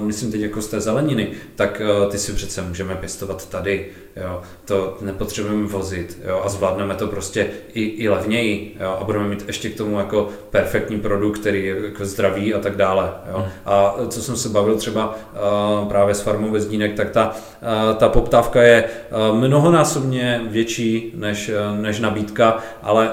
[0.00, 4.42] myslím teď jako z té zeleniny, tak ty si přece můžeme pěstovat tady, jo.
[4.64, 6.42] to nepotřebujeme vozit jo.
[6.44, 8.98] a zvládneme to prostě i, i levněji jo.
[9.00, 12.76] a budeme mít ještě k tomu jako perfektní produkt, který je jako zdravý a tak
[12.76, 13.10] dále.
[13.30, 13.38] Jo.
[13.38, 13.48] Hmm.
[13.66, 18.08] A co jsem se bavil třeba uh, právě s farmou Vezdínek, tak ta, uh, ta
[18.08, 23.10] poptávka je uh, mnohonásobně větší než, než nabídka, ale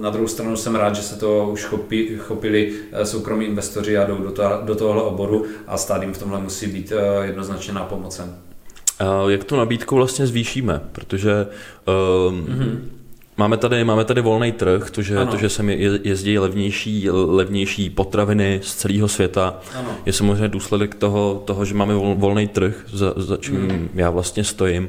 [0.00, 2.72] na druhou stranu jsem rád, že se to už chopí, chopili
[3.04, 6.66] soukromí investoři a jdou do, to, do tohohle oboru a stát jim v tomhle musí
[6.66, 6.92] být
[7.22, 8.34] jednoznačně nápomocen.
[9.28, 10.80] Jak tu nabídku vlastně zvýšíme?
[10.92, 11.46] Protože
[12.28, 12.78] um, mm-hmm.
[13.38, 18.60] Máme tady, máme tady volný trh, to, že, to, že sem jezdí levnější, levnější potraviny
[18.62, 19.90] z celého světa, ano.
[20.06, 23.88] je samozřejmě důsledek toho, toho že máme vol, volný trh, za, za čím mm.
[23.94, 24.88] já vlastně stojím.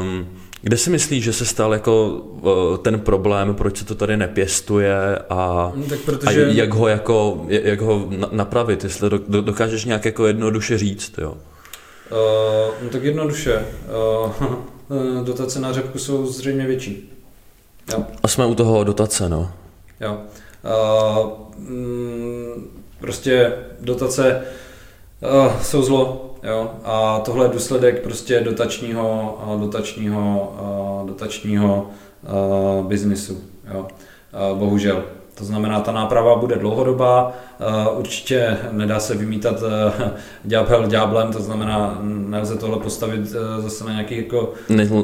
[0.00, 0.28] Um,
[0.62, 5.18] kde si myslíš, že se stal jako uh, ten problém, proč se to tady nepěstuje
[5.30, 6.46] a, no, tak protože...
[6.46, 11.30] a jak ho, jako, jak ho napravit, jestli dokážeš nějak jako jednoduše říct, jo?
[11.30, 13.66] Uh, no tak jednoduše.
[14.28, 14.54] Uh,
[15.24, 17.09] dotace na řepku jsou zřejmě větší.
[17.92, 18.04] Jo.
[18.22, 19.50] A jsme u toho dotace, no.
[20.00, 20.18] Jo.
[20.64, 24.42] Uh, mm, prostě dotace
[25.46, 26.70] uh, jsou zlo, jo.
[26.84, 30.52] A tohle je důsledek prostě dotačního, dotačního,
[31.06, 31.86] dotačního
[32.82, 33.40] biznisu,
[33.74, 33.86] jo.
[34.54, 35.04] Bohužel.
[35.40, 37.32] To znamená, ta náprava bude dlouhodobá,
[37.96, 39.62] určitě nedá se vymítat
[40.44, 44.52] ďábel ďáblem, to znamená, nelze tohle postavit eh, zase na nějaký jako...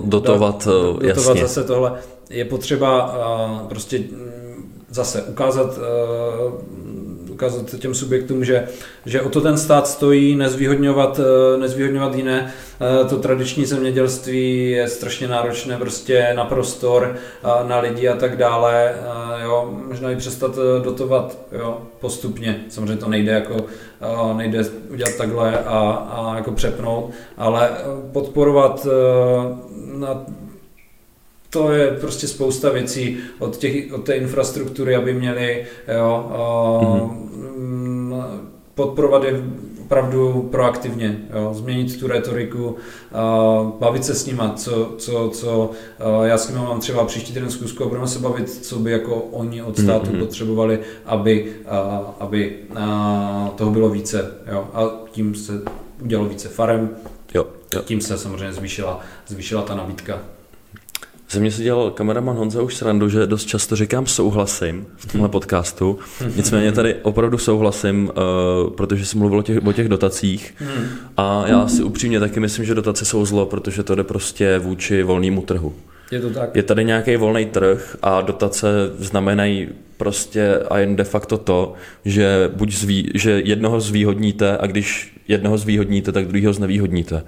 [0.05, 0.68] Dotovat,
[1.01, 1.40] dotovat jasně.
[1.42, 1.92] zase tohle.
[2.30, 3.16] Je potřeba
[3.68, 5.78] prostě mm, zase ukázat
[7.36, 8.68] ukázat těm subjektům, že,
[9.06, 12.52] že o to ten stát stojí, nezvýhodňovat, eh, nezvýhodňovat jiné.
[12.80, 17.16] Eh, to tradiční zemědělství je strašně náročné prostě na prostor,
[17.68, 18.94] na lidi a tak dále.
[19.42, 22.64] Jo, možná i přestat eh, dotovat jo, postupně.
[22.68, 23.64] Samozřejmě to nejde jako
[24.36, 25.78] nejde udělat takhle a,
[26.10, 27.70] a jako přepnout, ale
[28.12, 28.86] podporovat
[29.94, 30.24] na
[31.50, 35.64] to je prostě spousta věcí od, těch, od té infrastruktury, aby měli
[35.96, 38.24] jo, mm-hmm.
[38.74, 39.42] podporovat je
[39.87, 42.76] opravdu proaktivně, jo, změnit tu retoriku,
[43.78, 45.70] bavit se s nima, co, co, co
[46.24, 49.14] já s nimi mám třeba příští týden zkusku a budeme se bavit, co by jako
[49.14, 50.18] oni od státu mm-hmm.
[50.18, 51.52] potřebovali, aby,
[52.20, 52.56] aby
[53.56, 54.35] toho bylo více.
[54.52, 55.62] Jo, a tím se
[56.02, 56.96] udělalo více farem,
[57.35, 57.82] jo, jo.
[57.82, 60.18] tím se samozřejmě zvýšila, zvýšila ta nabídka.
[61.30, 65.28] Ze mě se dělal kameraman Honza už srandu, že dost často říkám souhlasím v tomhle
[65.28, 65.98] podcastu.
[66.36, 70.54] Nicméně tady opravdu souhlasím, uh, protože jsem mluvil o těch, o těch dotacích.
[71.16, 75.02] A já si upřímně taky myslím, že dotace jsou zlo, protože to jde prostě vůči
[75.02, 75.74] volnému trhu.
[76.10, 76.56] Je to tak.
[76.56, 81.72] Je tady nějaký volný trh a dotace znamenají prostě a jen de facto to,
[82.04, 87.22] že buď zví, že jednoho zvýhodníte a když jednoho zvýhodníte, tak druhého znevýhodníte.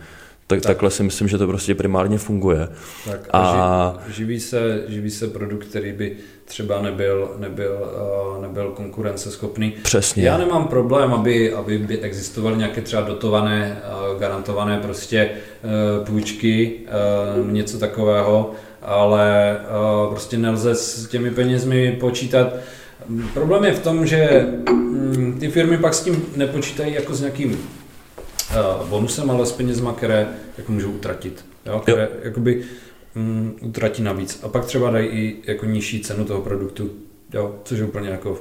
[0.49, 0.67] Tak, tak.
[0.67, 2.69] Takhle si myslím, že to prostě primárně funguje.
[3.05, 3.99] Tak a, a...
[4.09, 7.91] Živí, se, živí se produkt, který by třeba nebyl, nebyl,
[8.37, 9.75] uh, nebyl konkurenceschopný.
[9.83, 10.23] Přesně.
[10.23, 13.83] Já nemám problém, aby, aby by existovaly nějaké třeba dotované,
[14.13, 16.81] uh, garantované prostě uh, půjčky,
[17.51, 19.57] něco takového, ale
[20.11, 22.49] prostě nelze s těmi penězmi počítat.
[23.35, 27.59] Problém je v tom, že um, ty firmy pak s tím nepočítají jako s nějakým
[28.89, 31.45] bonusem, ale s penězma, které jako můžou utratit.
[31.67, 31.81] Jo?
[31.81, 32.19] Které jo.
[32.23, 32.65] jakoby
[33.17, 34.41] um, utratí navíc.
[34.43, 36.91] A pak třeba dají i jako nižší cenu toho produktu,
[37.35, 37.55] jo?
[37.65, 38.39] což je úplně jako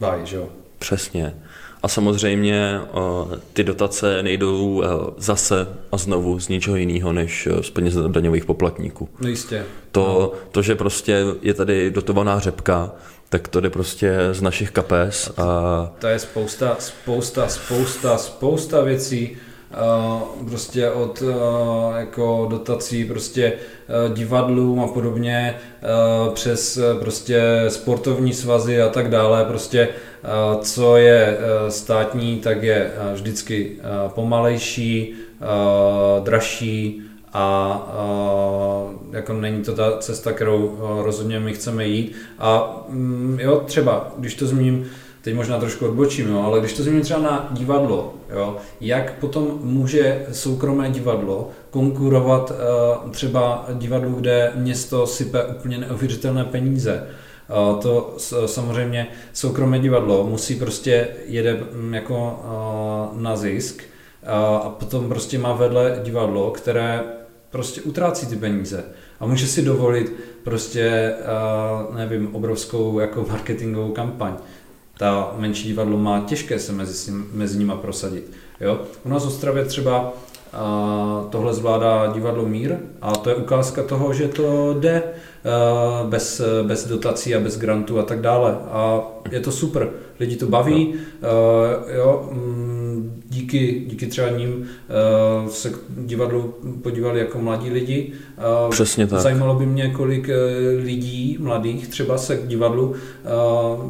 [0.00, 0.48] báj, že jo.
[0.78, 1.34] Přesně.
[1.82, 4.84] A samozřejmě uh, ty dotace nejdou uh,
[5.16, 9.08] zase a znovu z ničeho jiného než z peněz daňových poplatníků.
[9.20, 9.64] No jistě.
[9.92, 10.40] To, no.
[10.52, 12.92] to, že prostě je tady dotovaná řepka,
[13.30, 15.32] tak to jde prostě z našich kapes.
[15.36, 15.92] A...
[15.98, 19.36] To je spousta, spousta, spousta, spousta věcí,
[19.70, 21.32] Uh, prostě od uh,
[21.96, 25.56] jako dotací prostě uh, divadlům a podobně
[26.34, 29.88] přes prostě sportovní svazy a tak dále prostě
[30.60, 31.38] co je
[31.68, 33.76] státní tak je vždycky
[34.14, 35.14] pomalejší
[36.24, 38.06] dražší a, a
[39.10, 42.12] jako není to ta cesta, kterou rozhodně my chceme jít.
[42.38, 44.86] A mm, jo, třeba, když to zmíním,
[45.22, 49.58] teď možná trošku odbočím, jo, ale když to zmíním třeba na divadlo, jo, jak potom
[49.62, 57.06] může soukromé divadlo konkurovat uh, třeba divadlu, kde město sype úplně neuvěřitelné peníze,
[57.82, 58.14] To
[58.46, 62.40] samozřejmě soukromé divadlo musí prostě jede mm, jako
[63.16, 63.82] na zisk
[64.26, 67.02] a potom prostě má vedle divadlo, které
[67.50, 68.84] prostě utrácí ty peníze
[69.20, 70.12] a může si dovolit
[70.44, 71.14] prostě,
[71.96, 74.34] nevím, obrovskou jako marketingovou kampaň.
[74.98, 78.32] Ta menší divadlo má těžké se mezi, mezi nima prosadit.
[78.60, 78.80] Jo?
[79.04, 80.12] U nás v Ostravě třeba
[80.52, 85.02] a tohle zvládá divadlo Mír a to je ukázka toho, že to jde
[86.08, 88.56] bez, bez dotací a bez grantů a tak dále.
[88.70, 90.94] A je to super, lidi to baví,
[91.96, 94.66] jo, mm, díky, díky třeba ním
[95.48, 98.12] se k divadlu podívali jako mladí lidi.
[98.70, 99.20] Přesně tak.
[99.20, 100.30] Zajímalo by mě, kolik
[100.82, 102.94] lidí mladých třeba se k divadlu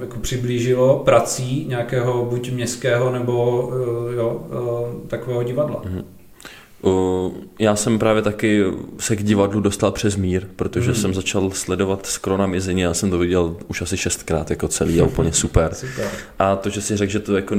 [0.00, 3.70] jako přiblížilo prací nějakého buď městského nebo
[4.16, 4.46] jo,
[5.08, 5.82] takového divadla.
[5.84, 6.04] Mm-hmm.
[7.58, 8.64] Já jsem právě taky
[8.98, 11.00] se k divadlu dostal přes mír, protože hmm.
[11.00, 15.00] jsem začal sledovat skoro na mizení, já jsem to viděl už asi šestkrát jako celý
[15.00, 15.74] a úplně super.
[15.74, 16.08] super.
[16.38, 17.56] A to, že si řekl, že to jako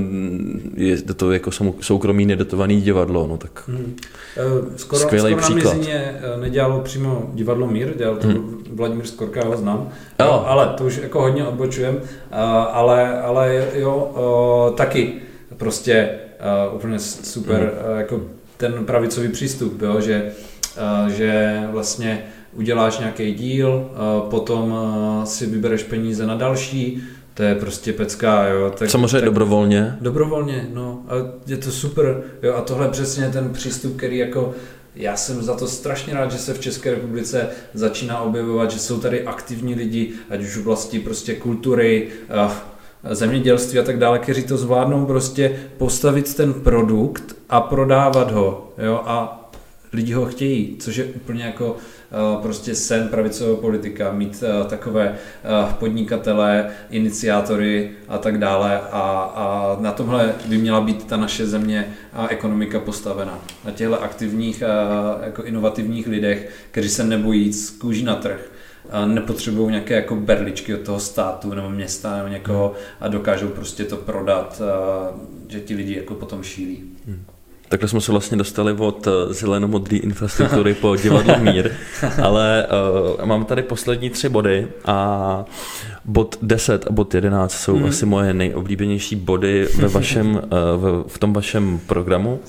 [0.76, 1.52] je to jako
[1.82, 3.98] soukromý nedotovaný divadlo, no tak hmm.
[4.76, 5.72] skoro, skvělý skoro příklad.
[5.72, 8.64] na mizině eh, nedělalo přímo divadlo Mír, dělal to hmm.
[8.74, 10.44] Vladimír Skorka, já ho znám, jo.
[10.48, 12.00] ale to už jako hodně odbočujem,
[12.72, 15.14] ale, ale jo, taky
[15.58, 16.10] prostě
[16.74, 17.98] úplně super, hmm.
[17.98, 18.22] jako
[18.62, 20.32] ten pravicový přístup, jo, že,
[21.08, 23.92] že vlastně uděláš nějaký díl,
[24.30, 24.76] potom
[25.24, 27.04] si vybereš peníze na další,
[27.34, 28.74] to je prostě pecká, jo.
[28.78, 29.98] Tak, Samozřejmě tak, dobrovolně.
[30.02, 31.04] Dobrovolně, no.
[31.08, 31.14] A
[31.48, 32.54] je to super, jo.
[32.56, 34.54] A tohle přesně ten přístup, který jako
[34.96, 39.00] já jsem za to strašně rád, že se v České republice začíná objevovat, že jsou
[39.00, 42.08] tady aktivní lidi, ať už v oblasti prostě kultury,
[43.10, 48.74] zemědělství a tak dále, kteří to zvládnou prostě postavit ten produkt a prodávat ho.
[48.78, 49.04] Jo?
[49.06, 49.38] A
[49.94, 55.10] lidi ho chtějí, což je úplně jako uh, prostě sen pravicového politika, mít uh, takové
[55.10, 61.46] uh, podnikatele, iniciátory a tak dále a, a na tomhle by měla být ta naše
[61.46, 63.40] země a ekonomika postavena.
[63.66, 64.64] Na těchto aktivních,
[65.24, 68.51] jako inovativních lidech, kteří se nebojí z kůží na trh
[69.06, 73.98] nepotřebují nějaké jako berličky od toho státu nebo města nebo někoho a dokážou prostě to
[73.98, 74.62] prodat,
[75.48, 76.84] že ti lidi jako potom šílí.
[77.08, 77.26] Hmm.
[77.72, 81.72] Takhle jsme se vlastně dostali od eh, zelenomodré infrastruktury po divadlo Mír,
[82.24, 82.68] ale
[83.20, 85.46] uh, mám tady poslední tři body a
[86.06, 87.86] bod 10 a bod 11 jsou hmm.
[87.86, 90.42] asi moje nejoblíbenější body ve vašem, uh,
[90.76, 92.40] v, v tom vašem programu.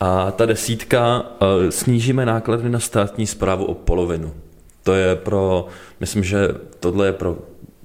[0.00, 4.32] A ta desítka, uh, snížíme náklady na státní zprávu o polovinu.
[4.84, 5.68] To je pro,
[6.00, 6.48] myslím, že
[6.80, 7.38] tohle je pro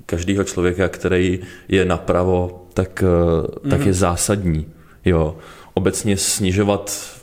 [0.06, 3.70] každého člověka, který je napravo, tak, mm-hmm.
[3.70, 3.94] tak je mhm.
[3.94, 4.66] zásadní.
[5.06, 5.36] Jo.
[5.74, 7.16] Obecně snižovat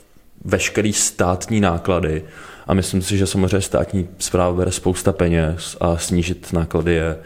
[0.45, 2.23] veškerý státní náklady
[2.67, 7.17] a myslím si, že samozřejmě státní zpráva bere spousta peněz a snížit náklady je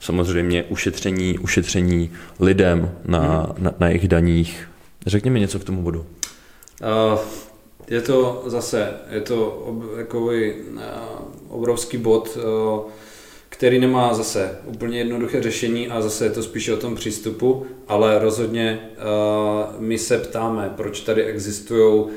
[0.00, 3.20] samozřejmě ušetření, ušetření lidem na,
[3.58, 3.64] mm.
[3.64, 4.68] na, na jejich daních.
[5.06, 6.06] Řekni mi něco k tomu bodu.
[7.12, 7.18] Uh,
[7.90, 9.66] je to zase, je to
[9.96, 10.80] takový uh,
[11.48, 12.90] obrovský bod, uh,
[13.48, 18.18] který nemá zase úplně jednoduché řešení a zase je to spíše o tom přístupu, ale
[18.18, 22.10] rozhodně uh, my se ptáme, proč tady existují uh,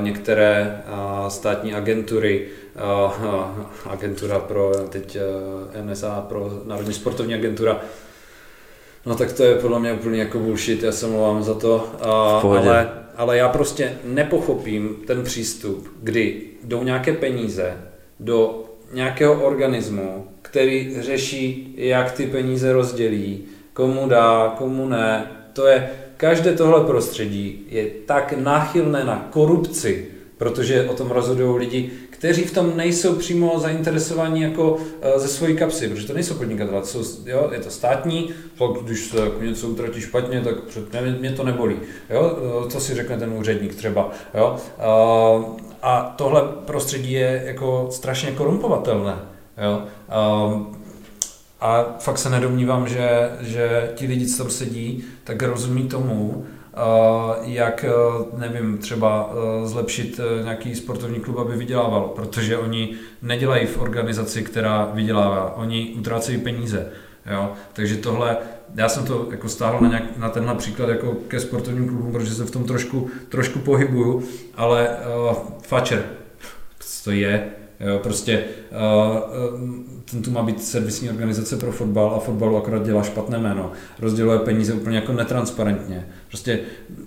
[0.00, 2.48] některé uh, státní agentury,
[3.84, 5.16] agentura pro teď
[5.82, 7.80] NSA, pro Národní sportovní agentura,
[9.06, 11.88] No tak to je podle mě úplně jako bullshit, já se mluvám za to,
[12.58, 12.88] ale
[13.18, 17.76] ale já prostě nepochopím ten přístup, kdy jdou nějaké peníze
[18.20, 25.26] do nějakého organismu, který řeší, jak ty peníze rozdělí, komu dá, komu ne.
[25.52, 30.06] To je, každé tohle prostředí je tak náchylné na korupci,
[30.36, 35.56] protože o tom rozhodují lidi, kteří v tom nejsou přímo zainteresovaní jako eh, ze svojí
[35.56, 39.68] kapsy, protože to nejsou podnikatelé, jsou, jo, je to státní, pak když se jako něco
[39.68, 40.54] utratí špatně, tak
[41.02, 41.76] mě, mě to nebolí.
[42.10, 42.38] Jo?
[42.66, 44.10] Eh, co si řekne ten úředník třeba.
[44.34, 44.56] Jo?
[44.78, 44.88] A,
[45.62, 49.14] eh, a tohle prostředí je jako strašně korumpovatelné.
[49.62, 49.82] Jo?
[50.08, 50.50] A,
[51.60, 56.46] a fakt se nedomnívám, že, že ti lidi, co tam sedí, tak rozumí tomu,
[57.42, 57.88] jak, e,
[58.36, 64.90] nevím, třeba e, zlepšit nějaký sportovní klub, aby vydělával, protože oni nedělají v organizaci, která
[64.94, 66.92] vydělává, oni utrácejí peníze.
[67.30, 67.52] Jo?
[67.72, 68.36] Takže tohle,
[68.74, 72.34] já jsem to jako stáhl na, nějak, na tenhle příklad jako ke sportovním klubům, protože
[72.34, 74.22] se v tom trošku, trošku pohybuju,
[74.54, 74.88] ale
[75.30, 75.36] uh,
[76.78, 77.50] co to je,
[77.80, 79.60] Jo, prostě uh,
[80.10, 83.72] ten tu má být servisní organizace pro fotbal a fotbalu akorát dělá špatné jméno.
[84.00, 86.08] Rozděluje peníze úplně jako netransparentně.
[86.28, 86.60] Prostě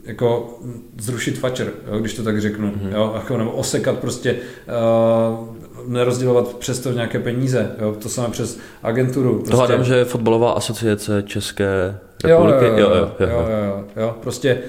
[0.04, 0.60] jako
[1.00, 2.96] zrušit fačer, jo, když to tak řeknu, mm-hmm.
[2.96, 5.48] jo, jako, nebo osekat prostě uh,
[5.88, 9.36] nerozdělovat přesto nějaké peníze, jo, to samé přes agenturu.
[9.36, 9.52] Prostě.
[9.52, 12.66] To hádám, že je fotbalová asociace České republiky.
[12.66, 14.60] Jo, jo, jo, jo, jo, jo, jo, jo prostě,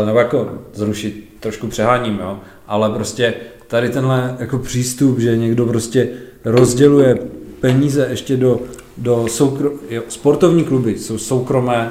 [0.00, 3.34] uh, nebo jako zrušit, trošku přeháním, jo, ale prostě
[3.66, 6.08] tady tenhle jako přístup, že někdo prostě
[6.44, 7.18] rozděluje
[7.60, 8.60] peníze ještě do,
[8.98, 9.70] do soukro...
[9.90, 11.90] Jo, sportovní kluby jsou soukromé,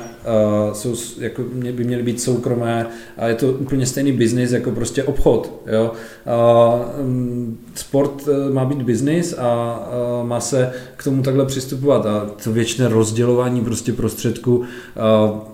[0.67, 1.41] uh, jsou, jako
[1.71, 2.87] by měly být soukromé
[3.17, 5.61] a je to úplně stejný biznis jako prostě obchod.
[5.71, 5.91] Jo?
[5.91, 6.81] Uh,
[7.75, 9.79] sport uh, má být biznis a
[10.21, 14.65] uh, má se k tomu takhle přistupovat a to věčné rozdělování prostě prostředků uh,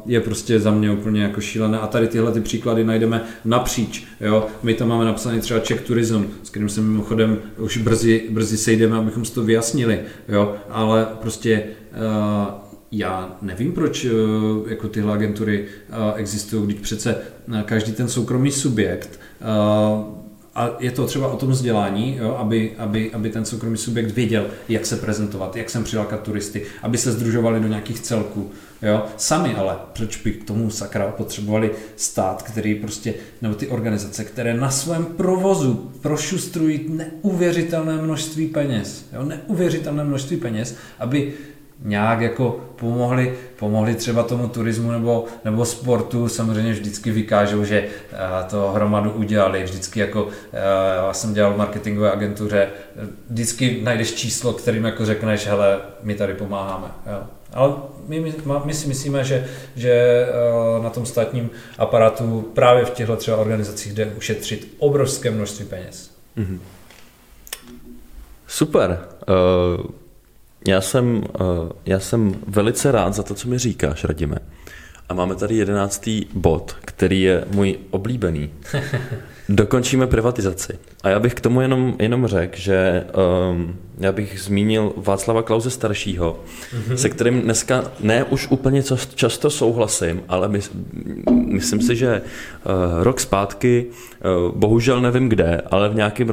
[0.05, 4.07] je prostě za mě úplně jako šílené a tady tyhle ty příklady najdeme napříč.
[4.21, 4.45] Jo?
[4.63, 8.97] My tam máme napsaný třeba Czech Tourism, s kterým se mimochodem už brzy, brzy sejdeme,
[8.97, 9.99] abychom si to vyjasnili,
[10.29, 10.55] jo?
[10.69, 14.09] ale prostě uh, já nevím, proč eh,
[14.69, 17.17] jako tyhle agentury eh, existují, když přece
[17.59, 19.19] eh, každý ten soukromý subjekt
[20.55, 24.47] a je to třeba o tom vzdělání, jo, aby, aby, aby ten soukromý subjekt věděl,
[24.69, 28.51] jak se prezentovat, jak sem přilákat turisty, aby se združovali do nějakých celků.
[28.81, 29.05] Jo.
[29.17, 34.53] Sami ale, proč by k tomu sakra potřebovali stát, který prostě, nebo ty organizace, které
[34.53, 41.33] na svém provozu prošustrují neuvěřitelné množství peněz, jo, neuvěřitelné množství peněz, aby
[41.81, 48.17] nějak jako pomohli, pomohli třeba tomu turismu nebo, nebo sportu, samozřejmě vždycky vykážou, že eh,
[48.49, 50.59] to hromadu udělali, vždycky jako, eh,
[50.95, 52.69] já jsem dělal v marketingové agentuře,
[53.29, 56.87] vždycky najdeš číslo, kterým jako řekneš, hele, my tady pomáháme.
[57.11, 57.23] Jo.
[57.53, 57.73] Ale
[58.07, 58.33] my,
[58.65, 63.93] my, si myslíme, že, že eh, na tom státním aparátu právě v těchto třeba organizacích
[63.93, 66.11] jde ušetřit obrovské množství peněz.
[66.37, 66.59] Mm-hmm.
[68.47, 68.99] Super.
[69.79, 70.00] Uh...
[70.67, 74.37] Já jsem, uh, já jsem velice rád za to, co mi říkáš, Radime.
[75.09, 78.49] A máme tady jedenáctý bod, který je můj oblíbený.
[79.49, 80.79] Dokončíme privatizaci.
[81.03, 83.05] A já bych k tomu jenom, jenom řekl, že
[83.51, 86.93] um, já bych zmínil Václava Klauze staršího, mm-hmm.
[86.93, 88.83] se kterým dneska ne už úplně
[89.15, 90.59] často souhlasím, ale my,
[91.31, 96.29] myslím si, že uh, rok zpátky, uh, bohužel nevím kde, ale v nějakém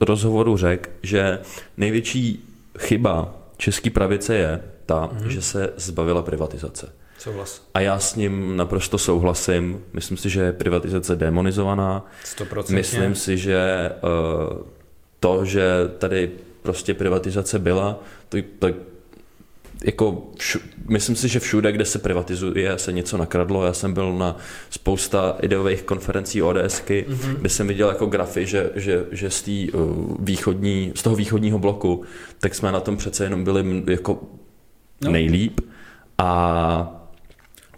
[0.00, 1.38] rozhovoru řekl, že
[1.76, 2.44] největší
[2.78, 5.26] chyba český pravice je ta, mm-hmm.
[5.26, 6.92] že se zbavila privatizace.
[7.18, 7.62] Souhlas.
[7.74, 9.84] A já s ním naprosto souhlasím.
[9.92, 12.06] Myslím si, že je privatizace demonizovaná.
[12.38, 12.74] 100%.
[12.74, 14.66] Myslím si, že uh,
[15.20, 15.64] to, že
[15.98, 16.30] tady
[16.62, 17.98] prostě privatizace byla,
[18.28, 18.68] to, to
[19.84, 20.58] jako všu,
[20.88, 23.64] myslím si, že všude, kde se privatizuje, se něco nakradlo.
[23.64, 24.36] Já jsem byl na
[24.70, 27.36] spousta ideových konferencí ODSky, mm-hmm.
[27.36, 31.58] kde jsem viděl jako grafy, že, že, že z, tý, uh, východní, z toho východního
[31.58, 32.02] bloku,
[32.40, 34.22] tak jsme na tom přece jenom byli jako
[35.00, 35.10] no.
[35.10, 35.60] nejlíp.
[36.18, 37.00] A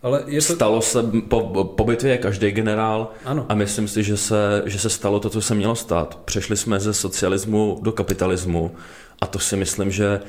[0.02, 0.54] ale je to...
[0.54, 3.46] Stalo se, po, po bitvě je každý generál ano.
[3.48, 6.18] a myslím si, že se, že se stalo to, co se mělo stát.
[6.24, 8.74] Přešli jsme ze socialismu do kapitalismu
[9.20, 10.20] a to si myslím, že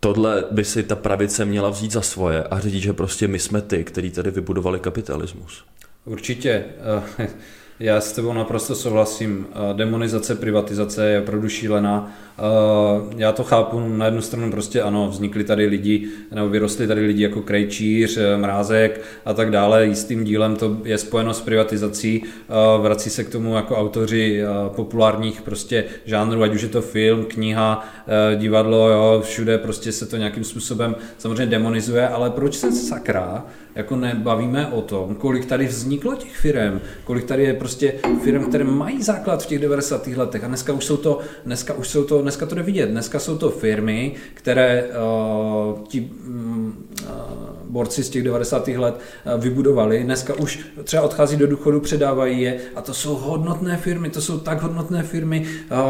[0.00, 3.62] tohle by si ta pravice měla vzít za svoje a říct, že prostě my jsme
[3.62, 5.64] ty, kteří tady vybudovali kapitalismus.
[6.04, 6.64] Určitě.
[7.80, 9.46] Eh, já s tebou naprosto souhlasím.
[9.50, 12.12] Eh, demonizace, privatizace je opravdu šílená.
[12.38, 12.42] Eh,
[13.16, 17.22] já to chápu, na jednu stranu prostě ano, vznikly tady lidi, nebo vyrostly tady lidi
[17.22, 19.86] jako Krejčíř, Mrázek a tak dále.
[19.86, 22.22] Jistým dílem to je spojeno s privatizací.
[22.80, 27.88] Vrací se k tomu jako autoři populárních prostě žánrů, ať už je to film, kniha,
[28.36, 33.44] divadlo, jo, všude prostě se to nějakým způsobem samozřejmě demonizuje, ale proč se sakra
[33.76, 38.64] jako nebavíme o tom, kolik tady vzniklo těch firm, kolik tady je prostě firm, které
[38.64, 40.06] mají základ v těch 90.
[40.06, 43.18] letech a dneska už jsou to, dneska už jsou to, dneska to jde vidět, dneska
[43.18, 46.72] jsou to firmy, které uh, ti uh,
[47.76, 48.68] borci z těch 90.
[48.68, 52.56] let uh, vybudovali, dneska už třeba odchází do důchodu, předávají je.
[52.74, 55.46] A to jsou hodnotné firmy, to jsou tak hodnotné firmy,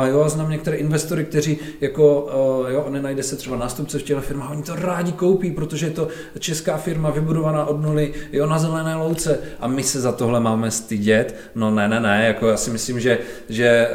[0.08, 4.50] jo, znám některé investory, kteří jako, uh, jo, nenajde se třeba nástupce v těchto firmách,
[4.50, 6.08] oni to rádi koupí, protože je to
[6.38, 9.38] česká firma vybudovaná od nuly, jo, na zelené louce.
[9.60, 13.00] A my se za tohle máme stydět, no ne, ne, ne, jako já si myslím,
[13.00, 13.18] že,
[13.48, 13.88] že,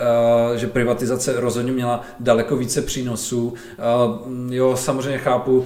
[0.52, 3.54] uh, že privatizace rozhodně měla daleko více přínosů,
[4.50, 5.66] jo, samozřejmě chápu,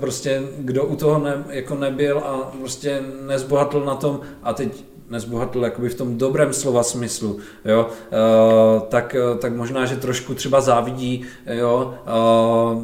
[0.00, 4.84] prostě kdo u toho ne, jako nebyl a prostě nezbohatl na tom a teď
[5.14, 10.60] nezbohatl jakoby v tom dobrém slova smyslu, jo, uh, tak, tak možná, že trošku třeba
[10.60, 12.82] závidí, jo, uh,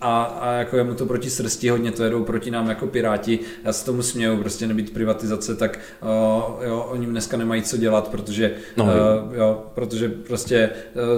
[0.00, 3.38] a, a jako je mu to proti srsti hodně, to jedou proti nám jako piráti,
[3.64, 8.08] já se tomu směju, prostě nebýt privatizace, tak uh, jo, oni dneska nemají co dělat,
[8.08, 8.90] protože, no, uh,
[9.34, 10.70] jo, protože prostě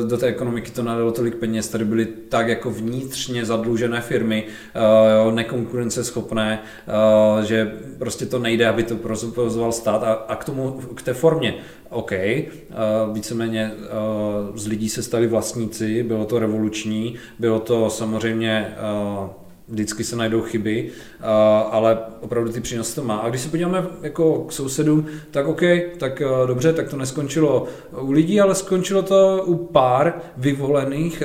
[0.03, 4.45] uh, do té ekonomiky to nadalo tolik peněz, tady byly tak jako vnitřně zadlužené firmy,
[4.77, 4.83] uh,
[5.17, 6.63] jo, nekonkurenceschopné,
[7.39, 11.15] uh, že prostě to nejde, aby to provozoval stát a, a k tomu, k té
[11.15, 11.55] formě,
[11.91, 13.73] OK, uh, víceméně
[14.51, 18.75] uh, z lidí se stali vlastníci, bylo to revoluční, bylo to samozřejmě
[19.23, 19.29] uh,
[19.69, 20.91] vždycky se najdou chyby,
[21.71, 23.17] ale opravdu ty přínosy to má.
[23.17, 25.61] A když se podíváme jako k sousedům, tak OK,
[25.99, 27.67] tak dobře, tak to neskončilo
[28.01, 31.23] u lidí, ale skončilo to u pár vyvolených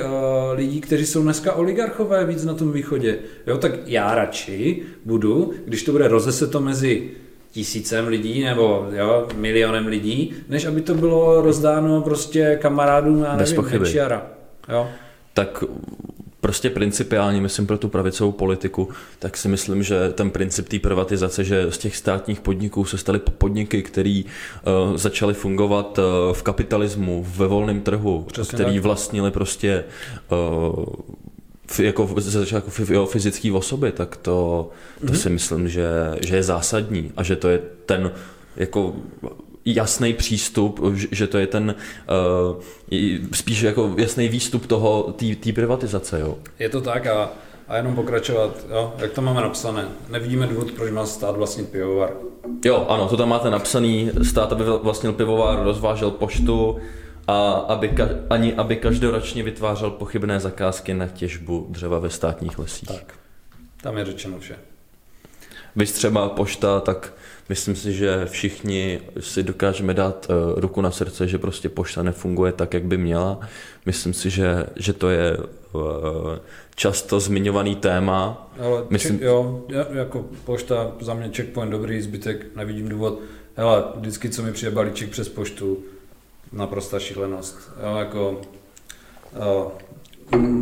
[0.54, 3.18] lidí, kteří jsou dneska oligarchové víc na tom východě.
[3.46, 7.10] Jo, tak já radši budu, když to bude rozeseto mezi
[7.54, 13.80] tisícem lidí nebo jo, milionem lidí, než aby to bylo rozdáno prostě kamarádům na nevím,
[13.80, 14.26] Mečiara.
[14.68, 14.88] Jo.
[15.34, 15.64] Tak
[16.40, 18.88] prostě principiálně, myslím pro tu pravicovou politiku,
[19.18, 23.18] tak si myslím, že ten princip té privatizace, že z těch státních podniků se staly
[23.18, 28.82] podniky, které uh, začaly fungovat uh, v kapitalismu, ve volném trhu, Přesně který tak.
[28.82, 29.84] vlastnili prostě
[30.30, 30.84] uh,
[31.78, 32.08] jako,
[32.48, 35.16] jako jo, fyzické osoby, tak to, to mm-hmm.
[35.16, 35.88] si myslím, že,
[36.20, 38.12] že je zásadní a že to je ten
[38.56, 38.94] jako
[39.64, 41.74] jasný přístup, že to je ten
[42.54, 42.62] uh,
[43.32, 46.20] spíš jako jasný výstup toho, té privatizace.
[46.20, 46.36] Jo.
[46.58, 47.30] Je to tak a,
[47.68, 49.84] a jenom pokračovat, jo, jak to máme napsané.
[50.08, 52.10] Nevidíme důvod, proč má stát vlastnit pivovar.
[52.64, 54.10] Jo, ano, to tam máte napsaný.
[54.22, 56.76] Stát, aby vlastnil pivovar, rozvážel poštu,
[57.26, 57.94] a aby,
[58.30, 62.88] ani aby každoročně vytvářel pochybné zakázky na těžbu dřeva ve státních lesích.
[62.88, 63.14] Tak,
[63.82, 64.56] tam je řečeno vše.
[65.76, 67.12] Vy třeba pošta, tak
[67.48, 72.52] myslím si, že všichni si dokážeme dát uh, ruku na srdce, že prostě pošta nefunguje
[72.52, 73.40] tak, jak by měla.
[73.86, 75.82] Myslím si, že, že to je uh,
[76.74, 78.50] často zmiňovaný téma.
[78.60, 79.18] Ale myslím...
[79.18, 83.20] Ček, jo, jako pošta za mě checkpoint dobrý, zbytek nevidím důvod.
[83.56, 85.78] Hele, vždycky, co mi přijde balíček přes poštu,
[86.54, 87.58] naprosta šílenost.
[87.82, 88.40] Jo, jako,
[89.44, 89.72] jo,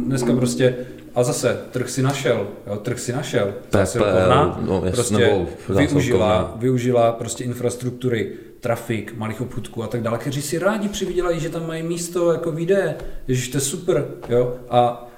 [0.06, 0.76] dneska prostě,
[1.14, 3.54] a zase, trh si našel, jo, trh si našel.
[3.70, 10.58] Zásilkovna no, prostě využila, využila prostě infrastruktury, trafik, malých obchůdků a tak dále, kteří si
[10.58, 12.96] rádi přivydělají, že tam mají místo jako výdeje,
[13.28, 15.10] že to je super, jo, a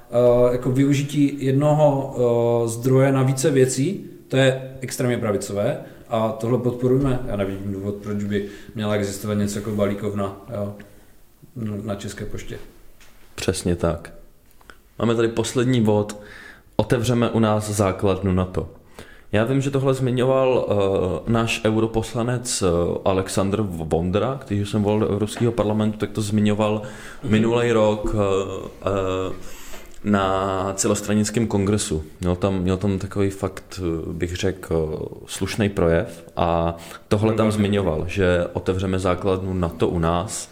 [0.45, 2.15] uh, jako využití jednoho
[2.63, 7.21] uh, zdroje na více věcí, to je extrémně pravicové, a tohle podporujeme.
[7.27, 10.75] Já nevidím důvod, proč by měla existovat něco jako balíkovna jo,
[11.83, 12.59] na České poště.
[13.35, 14.13] Přesně tak.
[14.99, 16.21] Máme tady poslední bod.
[16.77, 18.69] Otevřeme u nás základnu NATO.
[19.33, 22.69] Já vím, že tohle zmiňoval uh, náš europoslanec uh,
[23.05, 26.83] Aleksandr Vondra, který jsem volil do Evropského parlamentu, tak to zmiňoval
[27.23, 29.35] minulý rok uh, uh,
[30.05, 32.05] na celostranickém kongresu.
[32.21, 33.81] Měl tam, měl tam takový fakt,
[34.13, 36.77] bych řekl, slušný projev a
[37.09, 40.51] tohle tam zmiňoval, že otevřeme základnu na to u nás.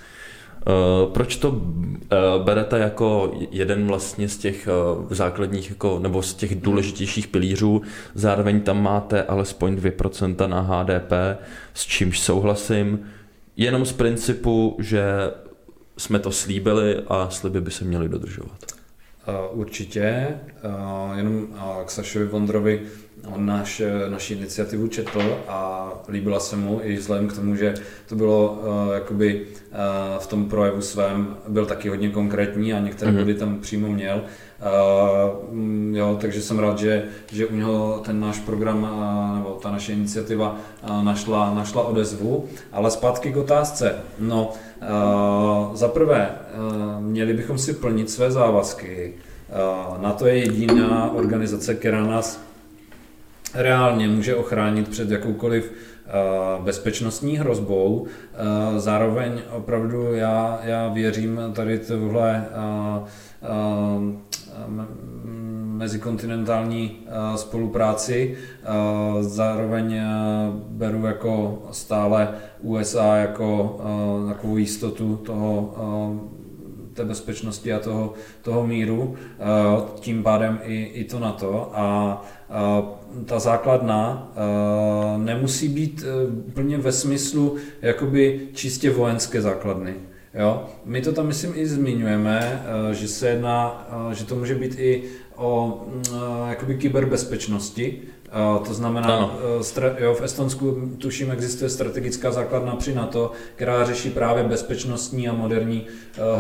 [0.67, 1.63] Eh, proč to
[2.11, 7.83] eh, berete jako jeden vlastně z těch eh, základních jako, nebo z těch důležitějších pilířů,
[8.15, 11.13] zároveň tam máte alespoň 2% na HDP,
[11.75, 13.01] s čímž souhlasím,
[13.57, 15.05] jenom z principu, že
[15.99, 18.82] jsme to slíbili a sliby by se měly dodržovat.
[19.51, 20.27] Určitě,
[21.17, 21.47] jenom
[21.87, 22.81] k Sašovi Vondrovi,
[23.35, 27.75] on náš, naši iniciativu četl a líbila se mu i vzhledem k tomu, že
[28.09, 28.63] to bylo
[28.95, 29.47] jakoby
[30.19, 33.19] v tom projevu svém, byl taky hodně konkrétní a některé mm-hmm.
[33.19, 34.23] body tam přímo měl.
[34.63, 39.71] Uh, jo, takže jsem rád, že, že u něho ten náš program uh, nebo ta
[39.71, 42.49] naše iniciativa uh, našla, našla odezvu.
[42.73, 43.95] Ale zpátky k otázce.
[44.19, 44.57] No, uh,
[45.75, 49.15] za prvé, uh, měli bychom si plnit své závazky.
[49.95, 52.41] Uh, na to je jediná organizace, která nás
[53.55, 55.73] reálně může ochránit před jakoukoliv
[56.61, 58.07] bezpečnostní hrozbou.
[58.77, 62.47] Zároveň opravdu já, já věřím tady tohle
[65.83, 66.99] mezikontinentální
[67.37, 68.37] spolupráci.
[69.21, 70.01] Zároveň
[70.69, 72.29] beru jako stále
[72.61, 73.81] USA jako
[74.29, 75.75] takovou jistotu toho
[76.95, 78.13] té bezpečnosti a toho,
[78.43, 79.15] toho míru,
[80.01, 81.71] tím pádem i, i to na to.
[81.75, 82.25] A
[83.25, 84.33] ta základna
[85.17, 86.05] nemusí být
[86.47, 89.95] úplně ve smyslu jakoby čistě vojenské základny.
[90.35, 90.65] Jo?
[90.85, 92.63] My to tam, myslím, i zmiňujeme,
[92.93, 95.03] že se jedná, že to může být i
[95.43, 95.85] o
[96.49, 98.03] jakoby kyberbezpečnosti,
[98.67, 99.35] to znamená,
[99.99, 105.87] jo, v Estonsku tuším existuje strategická základna při NATO, která řeší právě bezpečnostní a moderní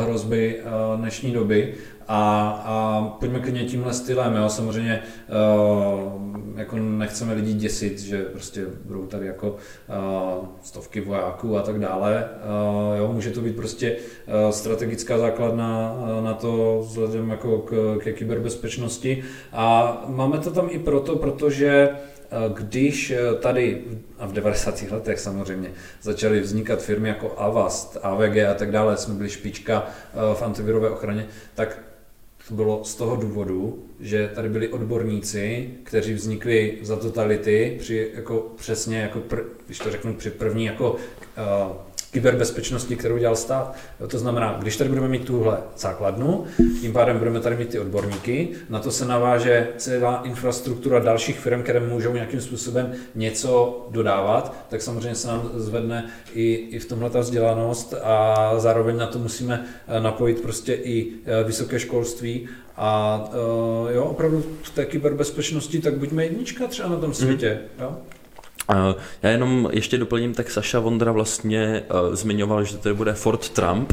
[0.00, 0.60] hrozby
[0.96, 1.74] dnešní doby
[2.08, 8.66] a, a pojďme klidně tímhle stylem, jo, samozřejmě uh, jako nechceme lidi děsit, že prostě
[8.84, 12.28] budou tady jako uh, stovky vojáků a tak dále,
[12.92, 18.12] uh, jo, může to být prostě uh, strategická základna na to vzhledem jako k, k
[18.12, 21.90] kyberbezpečnosti a máme to tam i proto, protože
[22.54, 23.84] když tady,
[24.18, 24.82] a v 90.
[24.90, 25.70] letech samozřejmě,
[26.02, 29.86] začaly vznikat firmy jako Avast, AVG a tak dále, jsme byli špička
[30.34, 31.78] v antivirové ochraně, tak
[32.52, 38.52] to bylo z toho důvodu, že tady byli odborníci, kteří vznikli za totality, při, jako
[38.56, 40.98] přesně, jako pr, když to řeknu, při první jako uh,
[42.12, 43.74] kyberbezpečnosti, kterou dělal stát.
[44.08, 46.44] To znamená, když tady budeme mít tuhle základnu,
[46.80, 51.62] tím pádem budeme tady mít ty odborníky, na to se naváže celá infrastruktura dalších firm,
[51.62, 57.10] které můžou nějakým způsobem něco dodávat, tak samozřejmě se nám zvedne i, i v tomhle
[57.10, 63.20] ta vzdělanost a zároveň na to musíme eh, napojit prostě i eh, vysoké školství a
[63.84, 67.60] uh, jo, opravdu v té kyberbezpečnosti, tak buďme jednička třeba na tom světě.
[67.78, 67.84] Mm.
[67.84, 67.96] Jo?
[69.22, 73.92] Já jenom ještě doplním, tak Saša Vondra vlastně uh, zmiňoval, že to bude Fort Trump,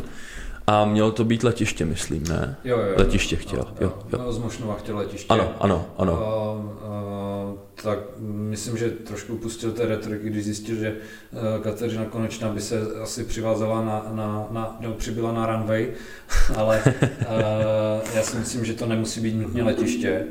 [0.69, 2.55] a mělo to být letiště, myslím, ne?
[2.63, 2.93] Jo, jo.
[2.97, 3.59] Letiště chtěl.
[3.59, 3.93] Jo, jo.
[4.13, 4.19] jo.
[4.19, 5.25] No, z Mošnova chtěl letiště.
[5.29, 6.13] Ano, ano, ano.
[6.13, 7.53] A, a,
[7.83, 10.95] tak myslím, že trošku upustil té retoriky, když zjistil, že
[11.31, 15.93] uh, Kateřina Konečná by se asi přivázala na, na, na nebo přibyla na runway,
[16.55, 20.25] ale uh, já si myslím, že to nemusí být nutně letiště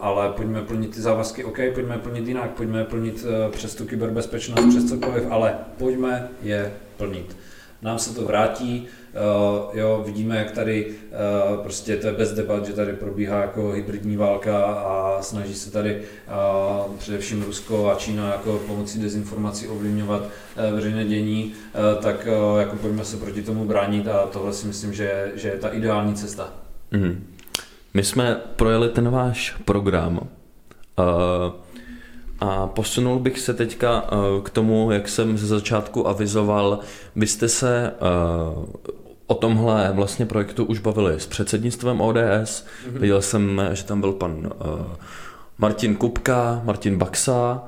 [0.00, 4.68] ale pojďme plnit ty závazky, OK, pojďme plnit jinak, pojďme plnit eh, přes tu kyberbezpečnost,
[4.68, 7.36] přes cokoliv, ale pojďme je plnit.
[7.82, 12.66] Nám se to vrátí, uh, jo, vidíme, jak tady uh, prostě to je bez debat,
[12.66, 16.02] že tady probíhá jako hybridní válka a snaží se tady
[16.98, 20.22] především Rusko a Čína jako pomocí dezinformací ovlivňovat
[20.74, 21.52] veřejné dění,
[22.02, 22.28] tak
[22.58, 26.14] jako pojďme se proti tomu bránit a tohle si myslím, že, že je ta ideální
[26.14, 26.52] cesta.
[26.92, 27.16] Mm-hmm.
[27.94, 30.24] My jsme projeli ten váš program uh,
[32.40, 36.78] a posunul bych se teďka uh, k tomu, jak jsem ze začátku avizoval.
[37.16, 37.92] Vy jste se
[38.56, 38.64] uh,
[39.26, 42.18] o tomhle vlastně projektu už bavili s předsednictvem ODS.
[42.18, 42.98] Mm-hmm.
[42.98, 44.80] Viděl jsem, že tam byl pan uh,
[45.58, 47.62] Martin Kupka, Martin Baxa,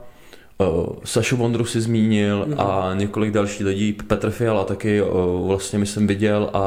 [1.04, 2.60] Sašu Vondru si zmínil mm-hmm.
[2.60, 6.58] a několik dalších lidí, Petr Fiala taky uh, vlastně mi jsem viděl a,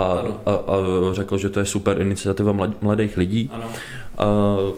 [0.46, 0.76] a, a
[1.12, 3.50] řekl, že to je super iniciativa mladých lidí.
[3.54, 3.66] Ano.
[3.68, 4.76] Uh,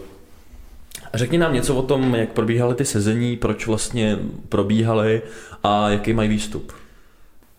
[1.14, 5.22] řekni nám něco o tom, jak probíhaly ty sezení, proč vlastně probíhaly
[5.62, 6.72] a jaký mají výstup.